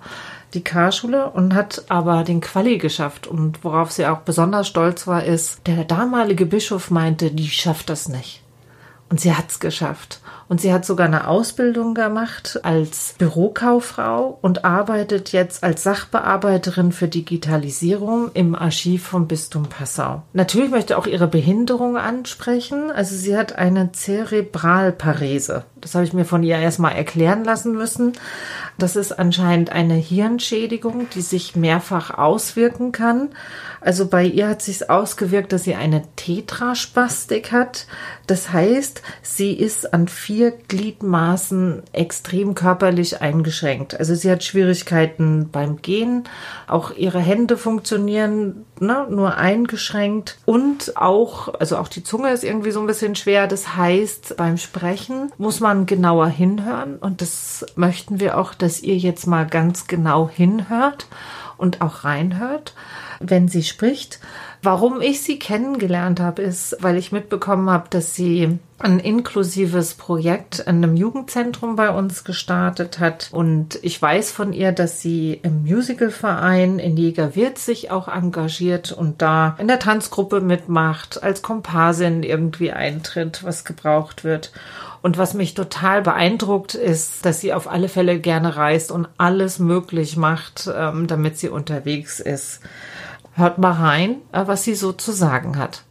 [0.54, 3.26] die K-Schule und hat aber den Quali geschafft.
[3.26, 8.08] Und worauf sie auch besonders stolz war, ist, der damalige Bischof meinte, die schafft das
[8.08, 8.42] nicht.
[9.12, 10.20] Und sie hat's geschafft.
[10.48, 17.08] Und sie hat sogar eine Ausbildung gemacht als Bürokauffrau und arbeitet jetzt als Sachbearbeiterin für
[17.08, 20.22] Digitalisierung im Archiv vom Bistum Passau.
[20.32, 22.90] Natürlich möchte auch ihre Behinderung ansprechen.
[22.90, 25.64] Also sie hat eine Zerebralparese.
[25.82, 28.14] Das habe ich mir von ihr erstmal erklären lassen müssen.
[28.78, 33.28] Das ist anscheinend eine Hirnschädigung, die sich mehrfach auswirken kann.
[33.84, 37.86] Also bei ihr hat sich ausgewirkt, dass sie eine Tetraspastik hat.
[38.26, 43.98] Das heißt, sie ist an vier Gliedmaßen extrem körperlich eingeschränkt.
[43.98, 46.24] Also sie hat Schwierigkeiten beim Gehen,
[46.68, 52.70] auch ihre Hände funktionieren ne, nur eingeschränkt und auch, also auch die Zunge ist irgendwie
[52.70, 53.46] so ein bisschen schwer.
[53.48, 58.96] Das heißt, beim Sprechen muss man genauer hinhören und das möchten wir auch, dass ihr
[58.96, 61.06] jetzt mal ganz genau hinhört
[61.56, 62.74] und auch reinhört
[63.22, 64.18] wenn sie spricht.
[64.62, 70.60] Warum ich sie kennengelernt habe, ist, weil ich mitbekommen habe, dass sie ein inklusives Projekt
[70.60, 73.28] in einem Jugendzentrum bei uns gestartet hat.
[73.32, 79.22] Und ich weiß von ihr, dass sie im Musicalverein in Jägerwirt sich auch engagiert und
[79.22, 84.52] da in der Tanzgruppe mitmacht, als Komparsin irgendwie eintritt, was gebraucht wird.
[85.02, 89.58] Und was mich total beeindruckt, ist, dass sie auf alle Fälle gerne reist und alles
[89.58, 92.60] möglich macht, ähm, damit sie unterwegs ist.
[93.34, 95.82] Hört mal rein, äh, was sie so zu sagen hat.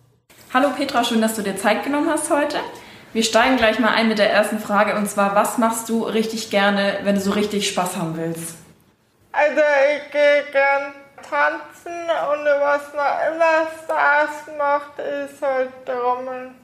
[0.54, 2.58] Hallo Petra, schön, dass du dir Zeit genommen hast heute.
[3.12, 6.50] Wir steigen gleich mal ein mit der ersten Frage und zwar, was machst du richtig
[6.50, 8.56] gerne, wenn du so richtig Spaß haben willst?
[9.34, 9.62] Also
[9.96, 16.61] ich gehe gern tanzen und was mir immer Spaß macht, ist halt Trommeln.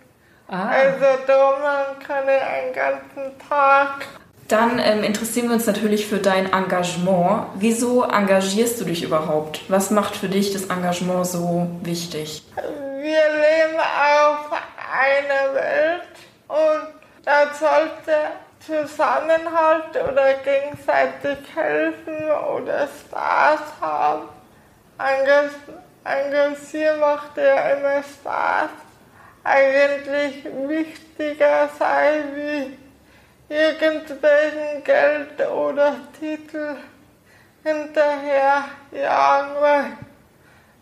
[0.50, 0.70] Ah.
[0.70, 4.06] Also Trommeln kann ich einen ganzen Tag.
[4.48, 7.48] Dann ähm, interessieren wir uns natürlich für dein Engagement.
[7.56, 9.60] Wieso engagierst du dich überhaupt?
[9.68, 12.44] Was macht für dich das Engagement so wichtig?
[12.56, 14.52] Wir leben auf
[14.90, 16.04] einer Welt
[16.48, 16.94] und
[17.26, 18.32] da sollte
[18.66, 24.30] Zusammenhalt oder gegenseitig helfen oder Spaß haben.
[26.06, 28.70] Engagieren macht ja immer Spaß.
[29.50, 36.76] Eigentlich wichtiger sei wie irgendwelchen Geld oder Titel
[37.64, 39.86] hinterher jagen, weil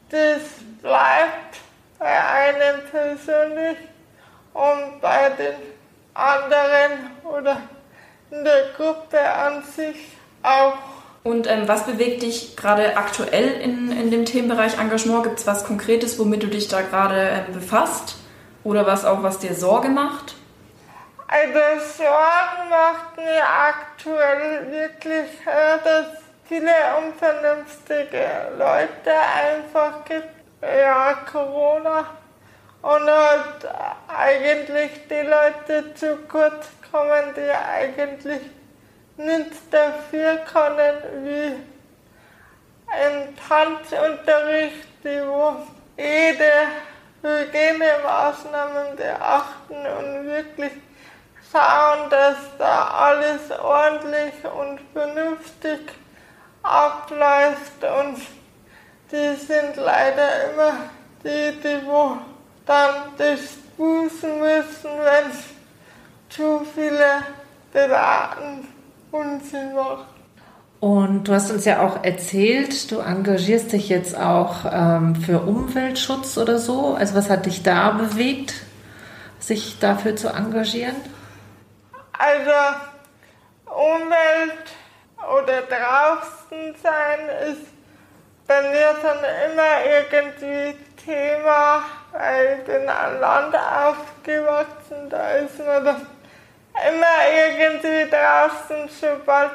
[0.10, 0.42] das
[0.82, 1.60] bleibt
[2.00, 3.78] bei einem persönlich
[4.54, 5.56] und bei den
[6.16, 7.62] anderen oder
[8.32, 9.98] in der Gruppe an sich
[10.42, 10.74] auch.
[11.22, 15.24] Und ähm, was bewegt dich gerade aktuell in, in dem Themenbereich Engagement?
[15.24, 18.25] Gibt es was Konkretes, womit du dich da gerade ähm, befasst?
[18.66, 20.34] Oder was auch, was dir Sorge macht?
[21.28, 21.60] Also
[21.98, 26.08] Sorgen macht mir aktuell wirklich, äh, dass
[26.46, 28.26] viele unvernünftige
[28.58, 30.30] Leute einfach gibt.
[30.64, 32.06] Ja, Corona.
[32.82, 33.70] Und halt
[34.08, 38.42] eigentlich die Leute zu kurz kommen, die eigentlich
[39.18, 41.54] nichts dafür können, wie
[43.06, 45.56] im Tanzunterricht, die wo
[45.98, 46.52] jede
[47.26, 50.72] Hygienemaßnahmen beachten und wirklich
[51.52, 55.80] schauen, dass da alles ordentlich und vernünftig
[56.62, 58.18] abläuft und
[59.12, 60.74] die sind leider immer
[61.24, 62.18] die, die wo
[62.66, 63.40] dann das
[63.78, 65.32] bußen müssen, wenn
[66.30, 67.24] zu viele
[67.72, 68.68] beraten
[69.12, 70.25] Unsinn machen.
[70.80, 76.38] Und du hast uns ja auch erzählt, du engagierst dich jetzt auch ähm, für Umweltschutz
[76.38, 76.96] oder so.
[76.96, 78.54] Also was hat dich da bewegt,
[79.40, 80.96] sich dafür zu engagieren?
[82.14, 82.52] Also
[83.66, 84.72] Umwelt
[85.20, 87.76] oder draußen sein ist
[88.48, 89.18] bei mir dann
[89.52, 96.08] immer irgendwie Thema, weil ich bin an Land aufgewachsen, da ist man dann
[96.74, 99.52] immer irgendwie draußen, sobald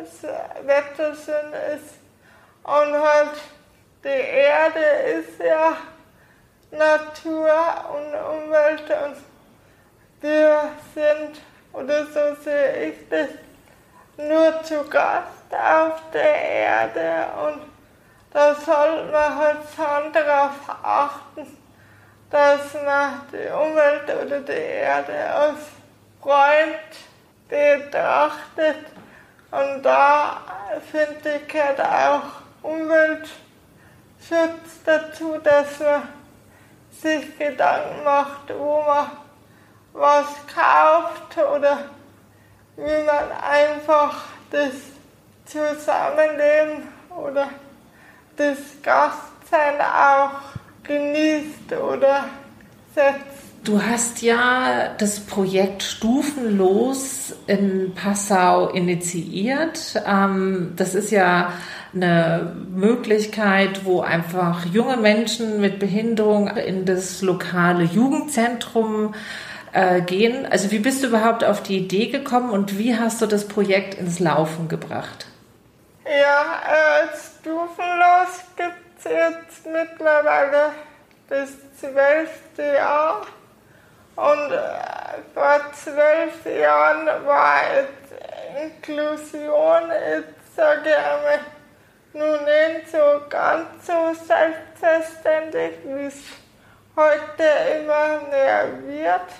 [0.00, 1.94] es Wettersinn ist.
[2.64, 3.36] Und halt
[4.04, 4.80] die Erde
[5.18, 5.76] ist ja
[6.70, 7.50] Natur
[7.94, 9.16] und Umwelt und
[10.20, 11.40] wir sind
[11.72, 13.28] oder so sehe ich das,
[14.16, 17.62] nur zu Gast auf der Erde und
[18.32, 20.52] da sollte man halt schon darauf
[20.82, 21.58] achten,
[22.30, 25.58] dass man die Umwelt oder die Erde als
[26.20, 26.78] Freund
[27.48, 28.91] betrachtet
[29.52, 30.38] und da
[30.90, 33.30] finde ich halt auch Umweltschutz
[34.84, 36.08] dazu, dass man
[36.90, 39.10] sich Gedanken macht, wo man
[39.92, 41.84] was kauft oder
[42.76, 44.72] wie man einfach das
[45.44, 47.48] Zusammenleben oder
[48.36, 50.40] das Gastsein auch
[50.82, 52.24] genießt oder
[52.94, 53.51] setzt.
[53.64, 60.02] Du hast ja das Projekt Stufenlos in Passau initiiert.
[60.04, 61.52] Ähm, das ist ja
[61.94, 69.14] eine Möglichkeit, wo einfach junge Menschen mit Behinderung in das lokale Jugendzentrum
[69.72, 70.44] äh, gehen.
[70.44, 73.94] Also wie bist du überhaupt auf die Idee gekommen und wie hast du das Projekt
[73.94, 75.26] ins Laufen gebracht?
[76.04, 80.72] Ja, äh, stufenlos gibt es jetzt mittlerweile
[81.28, 83.24] das zwölfte Jahr.
[84.16, 84.58] Und äh,
[85.32, 88.02] vor zwölf Jahren war jetzt
[88.62, 91.40] Inklusion, jetzt sage ich einmal,
[92.12, 96.22] nun nicht so ganz so selbstverständlich, wie es
[96.94, 97.44] heute
[97.78, 99.32] immer mehr wird.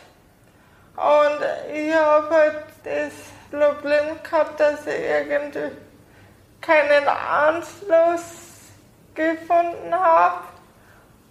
[0.96, 3.12] Und ich habe halt das
[3.50, 5.76] Problem gehabt, dass ich irgendwie
[6.62, 8.70] keinen Anschluss
[9.14, 10.44] gefunden habe.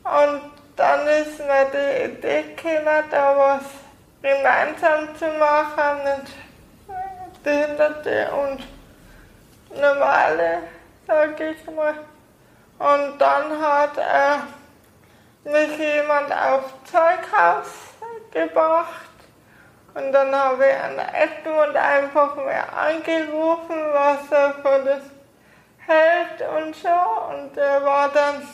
[0.04, 3.64] Und dann ist mir die Idee gekommen, da was
[4.22, 10.60] gemeinsam zu machen mit Behinderte und Normale,
[11.08, 11.96] sag ich mal.
[12.78, 17.68] Und dann hat äh, mich jemand auf Zeughaus
[18.32, 19.10] gebracht.
[19.94, 25.04] Und dann habe ich an Edmund einfach mal angerufen, was er von das
[25.86, 26.90] hält und so.
[26.90, 28.48] Und er war dann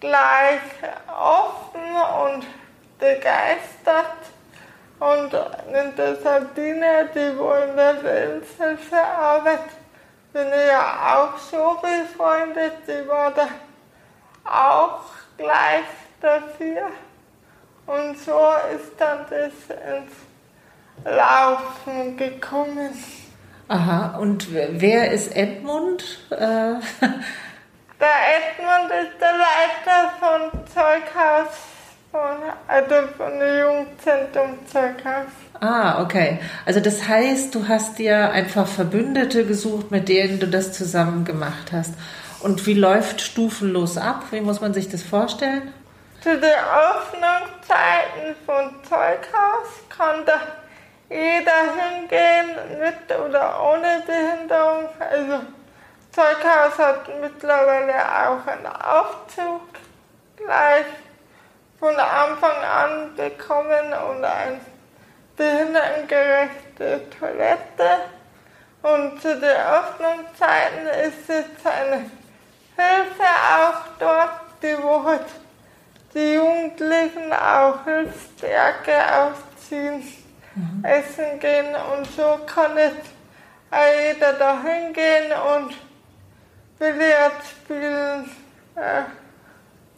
[0.00, 0.60] gleich
[1.06, 1.80] offen
[2.24, 2.46] und
[2.98, 4.16] begeistert.
[4.98, 9.70] Und der Sabine, die wo in der Lebenshilfe arbeitet,
[10.32, 13.48] bin ich ja auch so befreundet, die war da
[14.44, 15.04] auch
[15.36, 15.84] gleich
[16.20, 16.90] dafür.
[17.86, 20.12] Und so ist dann das ins
[21.04, 22.90] Laufen gekommen.
[23.68, 26.04] Aha, und wer ist Edmund?
[26.30, 26.74] Äh,
[28.00, 31.48] Der Edmund ist der Leiter von Zeughaus,
[32.10, 35.28] von, also von dem Jugendzentrum Zeughaus.
[35.60, 36.38] Ah, okay.
[36.64, 41.72] Also das heißt, du hast dir einfach Verbündete gesucht, mit denen du das zusammen gemacht
[41.72, 41.92] hast.
[42.40, 44.24] Und wie läuft stufenlos ab?
[44.30, 45.74] Wie muss man sich das vorstellen?
[46.22, 50.40] Zu den Öffnungszeiten von Zeughaus kann da
[51.10, 54.88] jeder hingehen, mit oder ohne Behinderung.
[54.98, 55.44] Also
[56.12, 59.62] Zeughaus hat mittlerweile auch einen Aufzug
[60.36, 60.86] gleich
[61.78, 64.60] von Anfang an bekommen und eine
[65.36, 68.00] behindertengerechte Toilette.
[68.82, 72.10] Und zu den Öffnungszeiten ist jetzt eine
[72.76, 75.26] Hilfe auch dort, die wo halt
[76.12, 80.02] die Jugendlichen auch Hilfsstärke ausziehen,
[80.54, 80.84] mhm.
[80.84, 83.06] essen gehen und so kann jetzt
[83.70, 85.89] jeder da hingehen und
[86.80, 88.24] Billard spielen,
[88.74, 89.02] äh,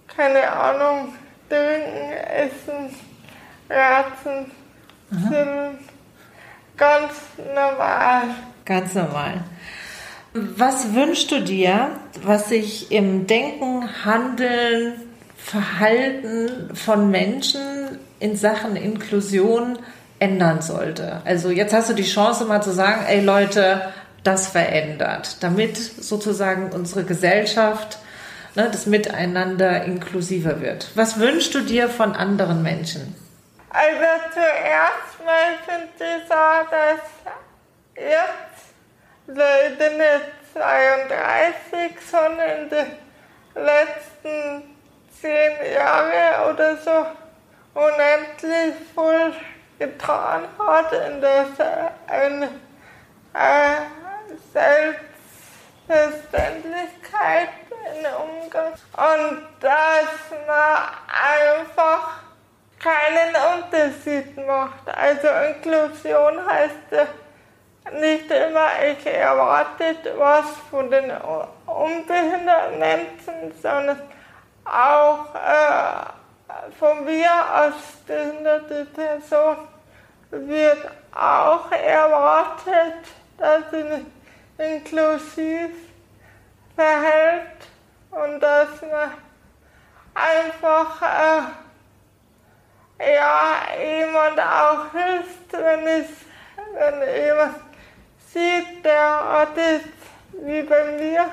[0.08, 1.14] keine Ahnung,
[1.48, 2.96] trinken, essen,
[3.70, 4.50] ratzen,
[5.08, 5.78] chillen.
[6.76, 7.12] Ganz
[7.54, 8.22] normal.
[8.64, 9.44] Ganz normal.
[10.34, 11.90] Was wünschst du dir,
[12.24, 14.94] was sich im Denken, Handeln,
[15.36, 19.78] Verhalten von Menschen in Sachen Inklusion
[20.18, 21.22] ändern sollte?
[21.24, 23.92] Also jetzt hast du die Chance mal zu sagen, ey Leute,
[24.24, 27.98] das verändert, damit sozusagen unsere Gesellschaft,
[28.54, 30.90] ne, das Miteinander inklusiver wird.
[30.94, 33.14] Was wünschst du dir von anderen Menschen?
[33.70, 36.34] Also zuerst mal finde ich so,
[36.70, 37.00] dass
[37.96, 42.86] jetzt, bin jetzt 32, sondern in den
[43.54, 44.74] letzten
[45.20, 47.06] zehn Jahren oder so
[47.74, 49.32] unendlich viel
[49.78, 51.48] getan hat, in das
[52.08, 52.42] ein
[53.34, 54.01] äh,
[54.53, 62.20] Selbstverständlichkeit in Umgang und dass man einfach
[62.78, 64.88] keinen Unterschied macht.
[64.88, 66.92] Also Inklusion heißt
[68.00, 71.12] nicht immer, ich erwarte was von den
[71.66, 74.00] unbehinderten Menschen, sondern
[74.64, 76.07] auch äh,
[76.78, 77.74] von mir als
[78.07, 79.57] behinderte Person
[80.30, 83.05] wird auch erwartet,
[83.36, 84.07] dass sie
[84.59, 85.70] inklusiv
[86.76, 87.68] verhält
[88.11, 89.12] und dass man
[90.14, 91.42] einfach äh,
[93.14, 96.09] ja, jemand auch hilft, wenn, es,
[96.74, 97.57] wenn jemand
[98.32, 99.82] sieht, der hat es
[100.32, 101.26] wie bei mir,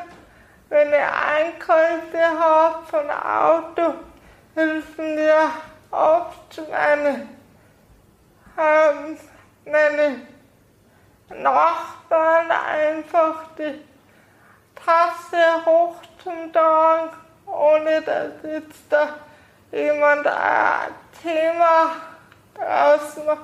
[0.70, 3.94] wenn ich Einkäufe habe von Auto,
[4.56, 5.52] helfen mir
[5.92, 7.28] oft meine,
[8.58, 9.18] ähm,
[9.66, 10.22] meine
[11.30, 13.80] Nachbarn einfach die
[14.76, 17.12] passe hoch zum Tag,
[17.46, 19.16] ohne dass jetzt da
[19.72, 21.92] jemand ein Thema
[22.56, 23.40] draus macht.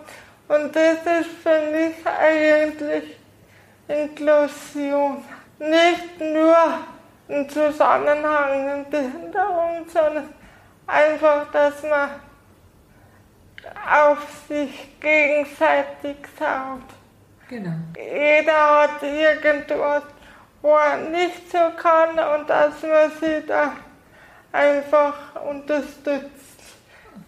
[0.48, 3.18] Und das ist für mich eigentlich
[3.88, 5.24] Inklusion.
[5.60, 6.58] Nicht nur
[7.28, 10.34] im Zusammenhang mit Behinderung, sondern
[10.86, 12.10] einfach, dass man
[13.90, 17.05] auf sich gegenseitig schaut.
[17.48, 17.76] Genau.
[17.96, 20.04] Jeder hat irgendwas,
[20.62, 23.74] wo er nicht so kann und dass man sich da
[24.52, 25.14] einfach
[25.48, 26.60] unterstützt.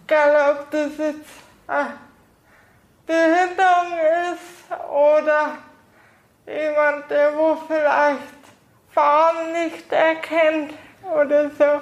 [0.05, 1.29] Egal ob das jetzt
[1.67, 1.93] eine
[3.05, 3.93] Behinderung
[4.33, 5.57] ist oder
[6.47, 8.37] jemand, der wo vielleicht
[8.91, 10.73] Farben nicht erkennt
[11.13, 11.81] oder so.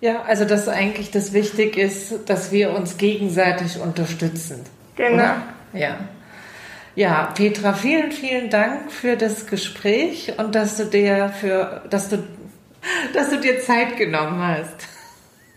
[0.00, 4.64] Ja, also dass eigentlich das wichtig ist, dass wir uns gegenseitig unterstützen.
[4.94, 5.14] Genau.
[5.14, 5.42] Oder?
[5.72, 5.96] Ja.
[6.96, 12.24] Ja, Petra, vielen, vielen Dank für das Gespräch und dass du dir für, dass du,
[13.12, 14.88] dass du dir Zeit genommen hast.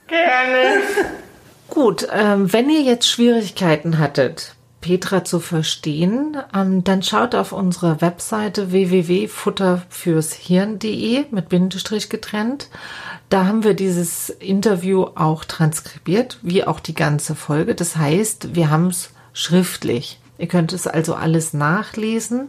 [0.08, 0.82] Gerne.
[1.70, 8.02] Gut, ähm, wenn ihr jetzt Schwierigkeiten hattet, Petra zu verstehen, ähm, dann schaut auf unsere
[8.02, 12.68] Webseite www.futterfürshirn.de mit Bindestrich getrennt.
[13.30, 17.76] Da haben wir dieses Interview auch transkribiert, wie auch die ganze Folge.
[17.76, 20.20] Das heißt, wir haben es schriftlich.
[20.40, 22.48] Ihr könnt es also alles nachlesen.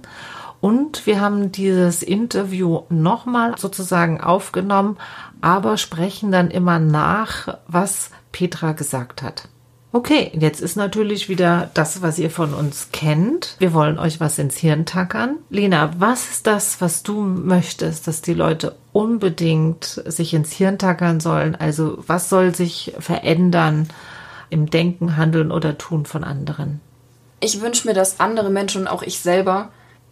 [0.61, 4.99] Und wir haben dieses Interview nochmal sozusagen aufgenommen,
[5.41, 9.49] aber sprechen dann immer nach, was Petra gesagt hat.
[9.93, 13.57] Okay, jetzt ist natürlich wieder das, was ihr von uns kennt.
[13.59, 15.39] Wir wollen euch was ins Hirn tackern.
[15.49, 21.19] Lena, was ist das, was du möchtest, dass die Leute unbedingt sich ins Hirn tackern
[21.19, 21.57] sollen?
[21.57, 23.89] Also was soll sich verändern
[24.49, 26.81] im Denken, Handeln oder Tun von anderen?
[27.41, 29.71] Ich wünsche mir, dass andere Menschen und auch ich selber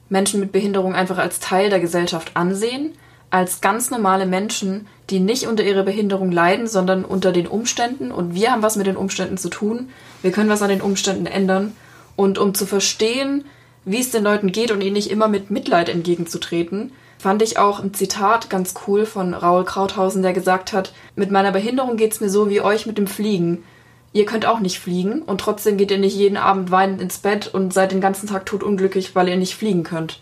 [0.08, 2.94] Menschen mit Behinderung einfach als Teil der Gesellschaft ansehen,
[3.30, 8.10] als ganz normale Menschen, die nicht unter ihrer Behinderung leiden, sondern unter den Umständen.
[8.10, 9.90] Und wir haben was mit den Umständen zu tun.
[10.22, 11.76] Wir können was an den Umständen ändern.
[12.16, 13.44] Und um zu verstehen,
[13.84, 17.80] wie es den Leuten geht und ihnen nicht immer mit Mitleid entgegenzutreten, fand ich auch
[17.80, 22.30] ein Zitat ganz cool von Raul Krauthausen, der gesagt hat, mit meiner Behinderung geht's mir
[22.30, 23.64] so wie euch mit dem Fliegen.
[24.12, 27.46] Ihr könnt auch nicht fliegen und trotzdem geht ihr nicht jeden Abend weinend ins Bett
[27.46, 30.20] und seid den ganzen Tag totunglücklich, weil ihr nicht fliegen könnt.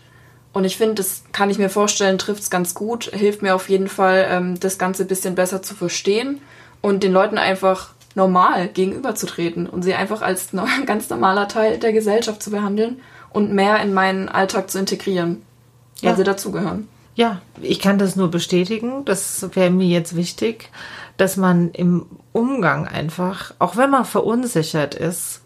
[0.52, 3.88] Und ich finde, das kann ich mir vorstellen, trifft's ganz gut, hilft mir auf jeden
[3.88, 6.40] Fall, ähm, das Ganze ein bisschen besser zu verstehen
[6.80, 10.48] und den Leuten einfach normal gegenüberzutreten und sie einfach als
[10.86, 15.42] ganz normaler Teil der Gesellschaft zu behandeln und mehr in meinen Alltag zu integrieren,
[16.02, 16.16] weil Ja.
[16.16, 16.88] sie dazugehören.
[17.14, 19.04] Ja, ich kann das nur bestätigen.
[19.06, 20.70] Das wäre mir jetzt wichtig,
[21.16, 25.40] dass man im Umgang einfach, auch wenn man verunsichert ist,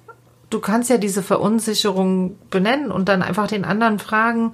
[0.51, 4.51] du kannst ja diese Verunsicherung benennen und dann einfach den anderen fragen,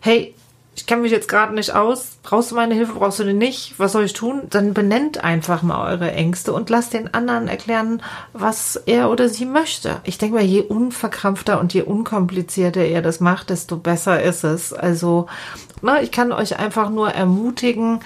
[0.00, 0.34] hey,
[0.76, 3.78] ich kenne mich jetzt gerade nicht aus, brauchst du meine Hilfe, brauchst du die nicht,
[3.78, 4.42] was soll ich tun?
[4.50, 8.02] Dann benennt einfach mal eure Ängste und lasst den anderen erklären,
[8.32, 10.00] was er oder sie möchte.
[10.02, 14.72] Ich denke mal, je unverkrampfter und je unkomplizierter ihr das macht, desto besser ist es.
[14.72, 15.26] Also,
[15.80, 18.00] na, ich kann euch einfach nur ermutigen,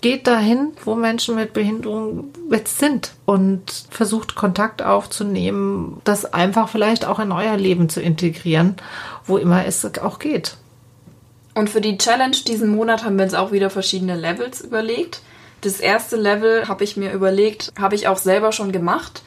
[0.00, 7.04] geht dahin, wo Menschen mit Behinderung jetzt sind und versucht Kontakt aufzunehmen, das einfach vielleicht
[7.04, 8.76] auch in euer Leben zu integrieren,
[9.24, 10.56] wo immer es auch geht.
[11.54, 15.22] Und für die Challenge diesen Monat haben wir uns auch wieder verschiedene Levels überlegt.
[15.62, 19.22] Das erste Level habe ich mir überlegt, habe ich auch selber schon gemacht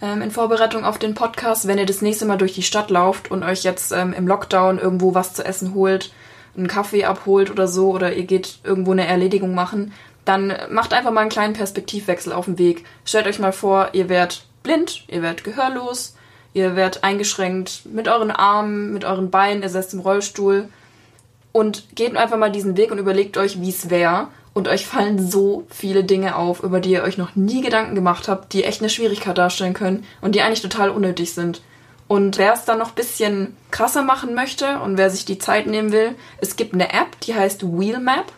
[0.00, 1.66] ähm, in Vorbereitung auf den Podcast.
[1.66, 4.78] Wenn ihr das nächste Mal durch die Stadt lauft und euch jetzt ähm, im Lockdown
[4.78, 6.12] irgendwo was zu essen holt,
[6.56, 9.92] einen Kaffee abholt oder so, oder ihr geht irgendwo eine Erledigung machen,
[10.24, 12.84] dann macht einfach mal einen kleinen Perspektivwechsel auf dem Weg.
[13.04, 16.16] Stellt euch mal vor, ihr werdet blind, ihr werdet gehörlos,
[16.54, 20.68] ihr werdet eingeschränkt mit euren Armen, mit euren Beinen, ihr setzt im Rollstuhl
[21.52, 24.28] und geht einfach mal diesen Weg und überlegt euch, wie es wäre.
[24.54, 28.28] Und euch fallen so viele Dinge auf, über die ihr euch noch nie Gedanken gemacht
[28.28, 31.60] habt, die echt eine Schwierigkeit darstellen können und die eigentlich total unnötig sind.
[32.06, 35.66] Und wer es dann noch ein bisschen krasser machen möchte und wer sich die Zeit
[35.66, 38.30] nehmen will, es gibt eine App, die heißt Wheelmap.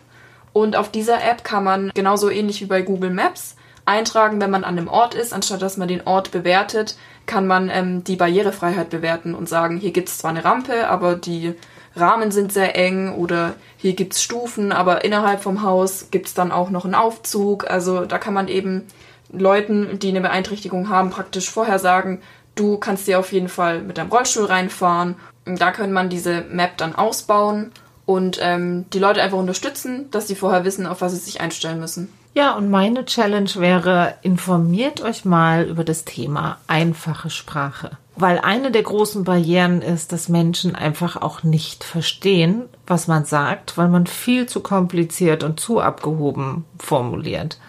[0.57, 3.55] Und auf dieser App kann man genauso ähnlich wie bei Google Maps
[3.85, 6.97] eintragen, wenn man an einem Ort ist, anstatt dass man den Ort bewertet,
[7.27, 11.13] kann man ähm, die Barrierefreiheit bewerten und sagen, hier gibt es zwar eine Rampe, aber
[11.13, 11.53] die
[11.95, 16.71] Rahmen sind sehr eng oder hier gibt's Stufen, aber innerhalb vom Haus gibt's dann auch
[16.71, 17.69] noch einen Aufzug.
[17.69, 18.87] Also da kann man eben
[19.31, 22.19] Leuten, die eine Beeinträchtigung haben, praktisch vorher sagen,
[22.55, 25.17] du kannst dir auf jeden Fall mit deinem Rollstuhl reinfahren.
[25.45, 27.71] Und da kann man diese Map dann ausbauen
[28.07, 31.79] und ähm, die Leute einfach unterstützen, dass sie vorher wissen, auf was sie sich einstellen
[31.79, 32.07] müssen.
[32.33, 37.97] Ja, und meine Challenge wäre, informiert euch mal über das Thema einfache Sprache.
[38.15, 43.77] Weil eine der großen Barrieren ist, dass Menschen einfach auch nicht verstehen, was man sagt,
[43.77, 47.59] weil man viel zu kompliziert und zu abgehoben formuliert.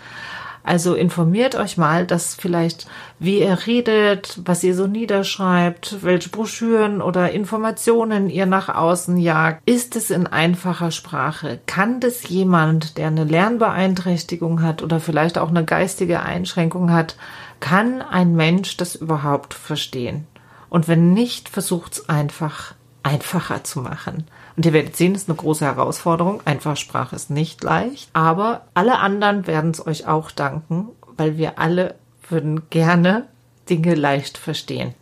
[0.69, 2.89] Also informiert euch mal, dass vielleicht,
[3.19, 9.63] wie ihr redet, was ihr so niederschreibt, welche Broschüren oder Informationen ihr nach außen jagt.
[9.65, 11.59] Ist es in einfacher Sprache?
[11.65, 17.17] Kann das jemand, der eine Lernbeeinträchtigung hat oder vielleicht auch eine geistige Einschränkung hat,
[17.61, 20.27] kann ein Mensch das überhaupt verstehen?
[20.69, 24.27] Und wenn nicht, versucht's einfach einfacher zu machen.
[24.59, 26.43] Und ihr werdet sehen, ist eine große Herausforderung.
[26.45, 28.11] Einfachsprache ist nicht leicht.
[28.13, 31.95] Aber alle anderen werden es euch auch danken, weil wir alle
[32.29, 33.29] würden gerne
[33.71, 34.95] Dinge leicht verstehen.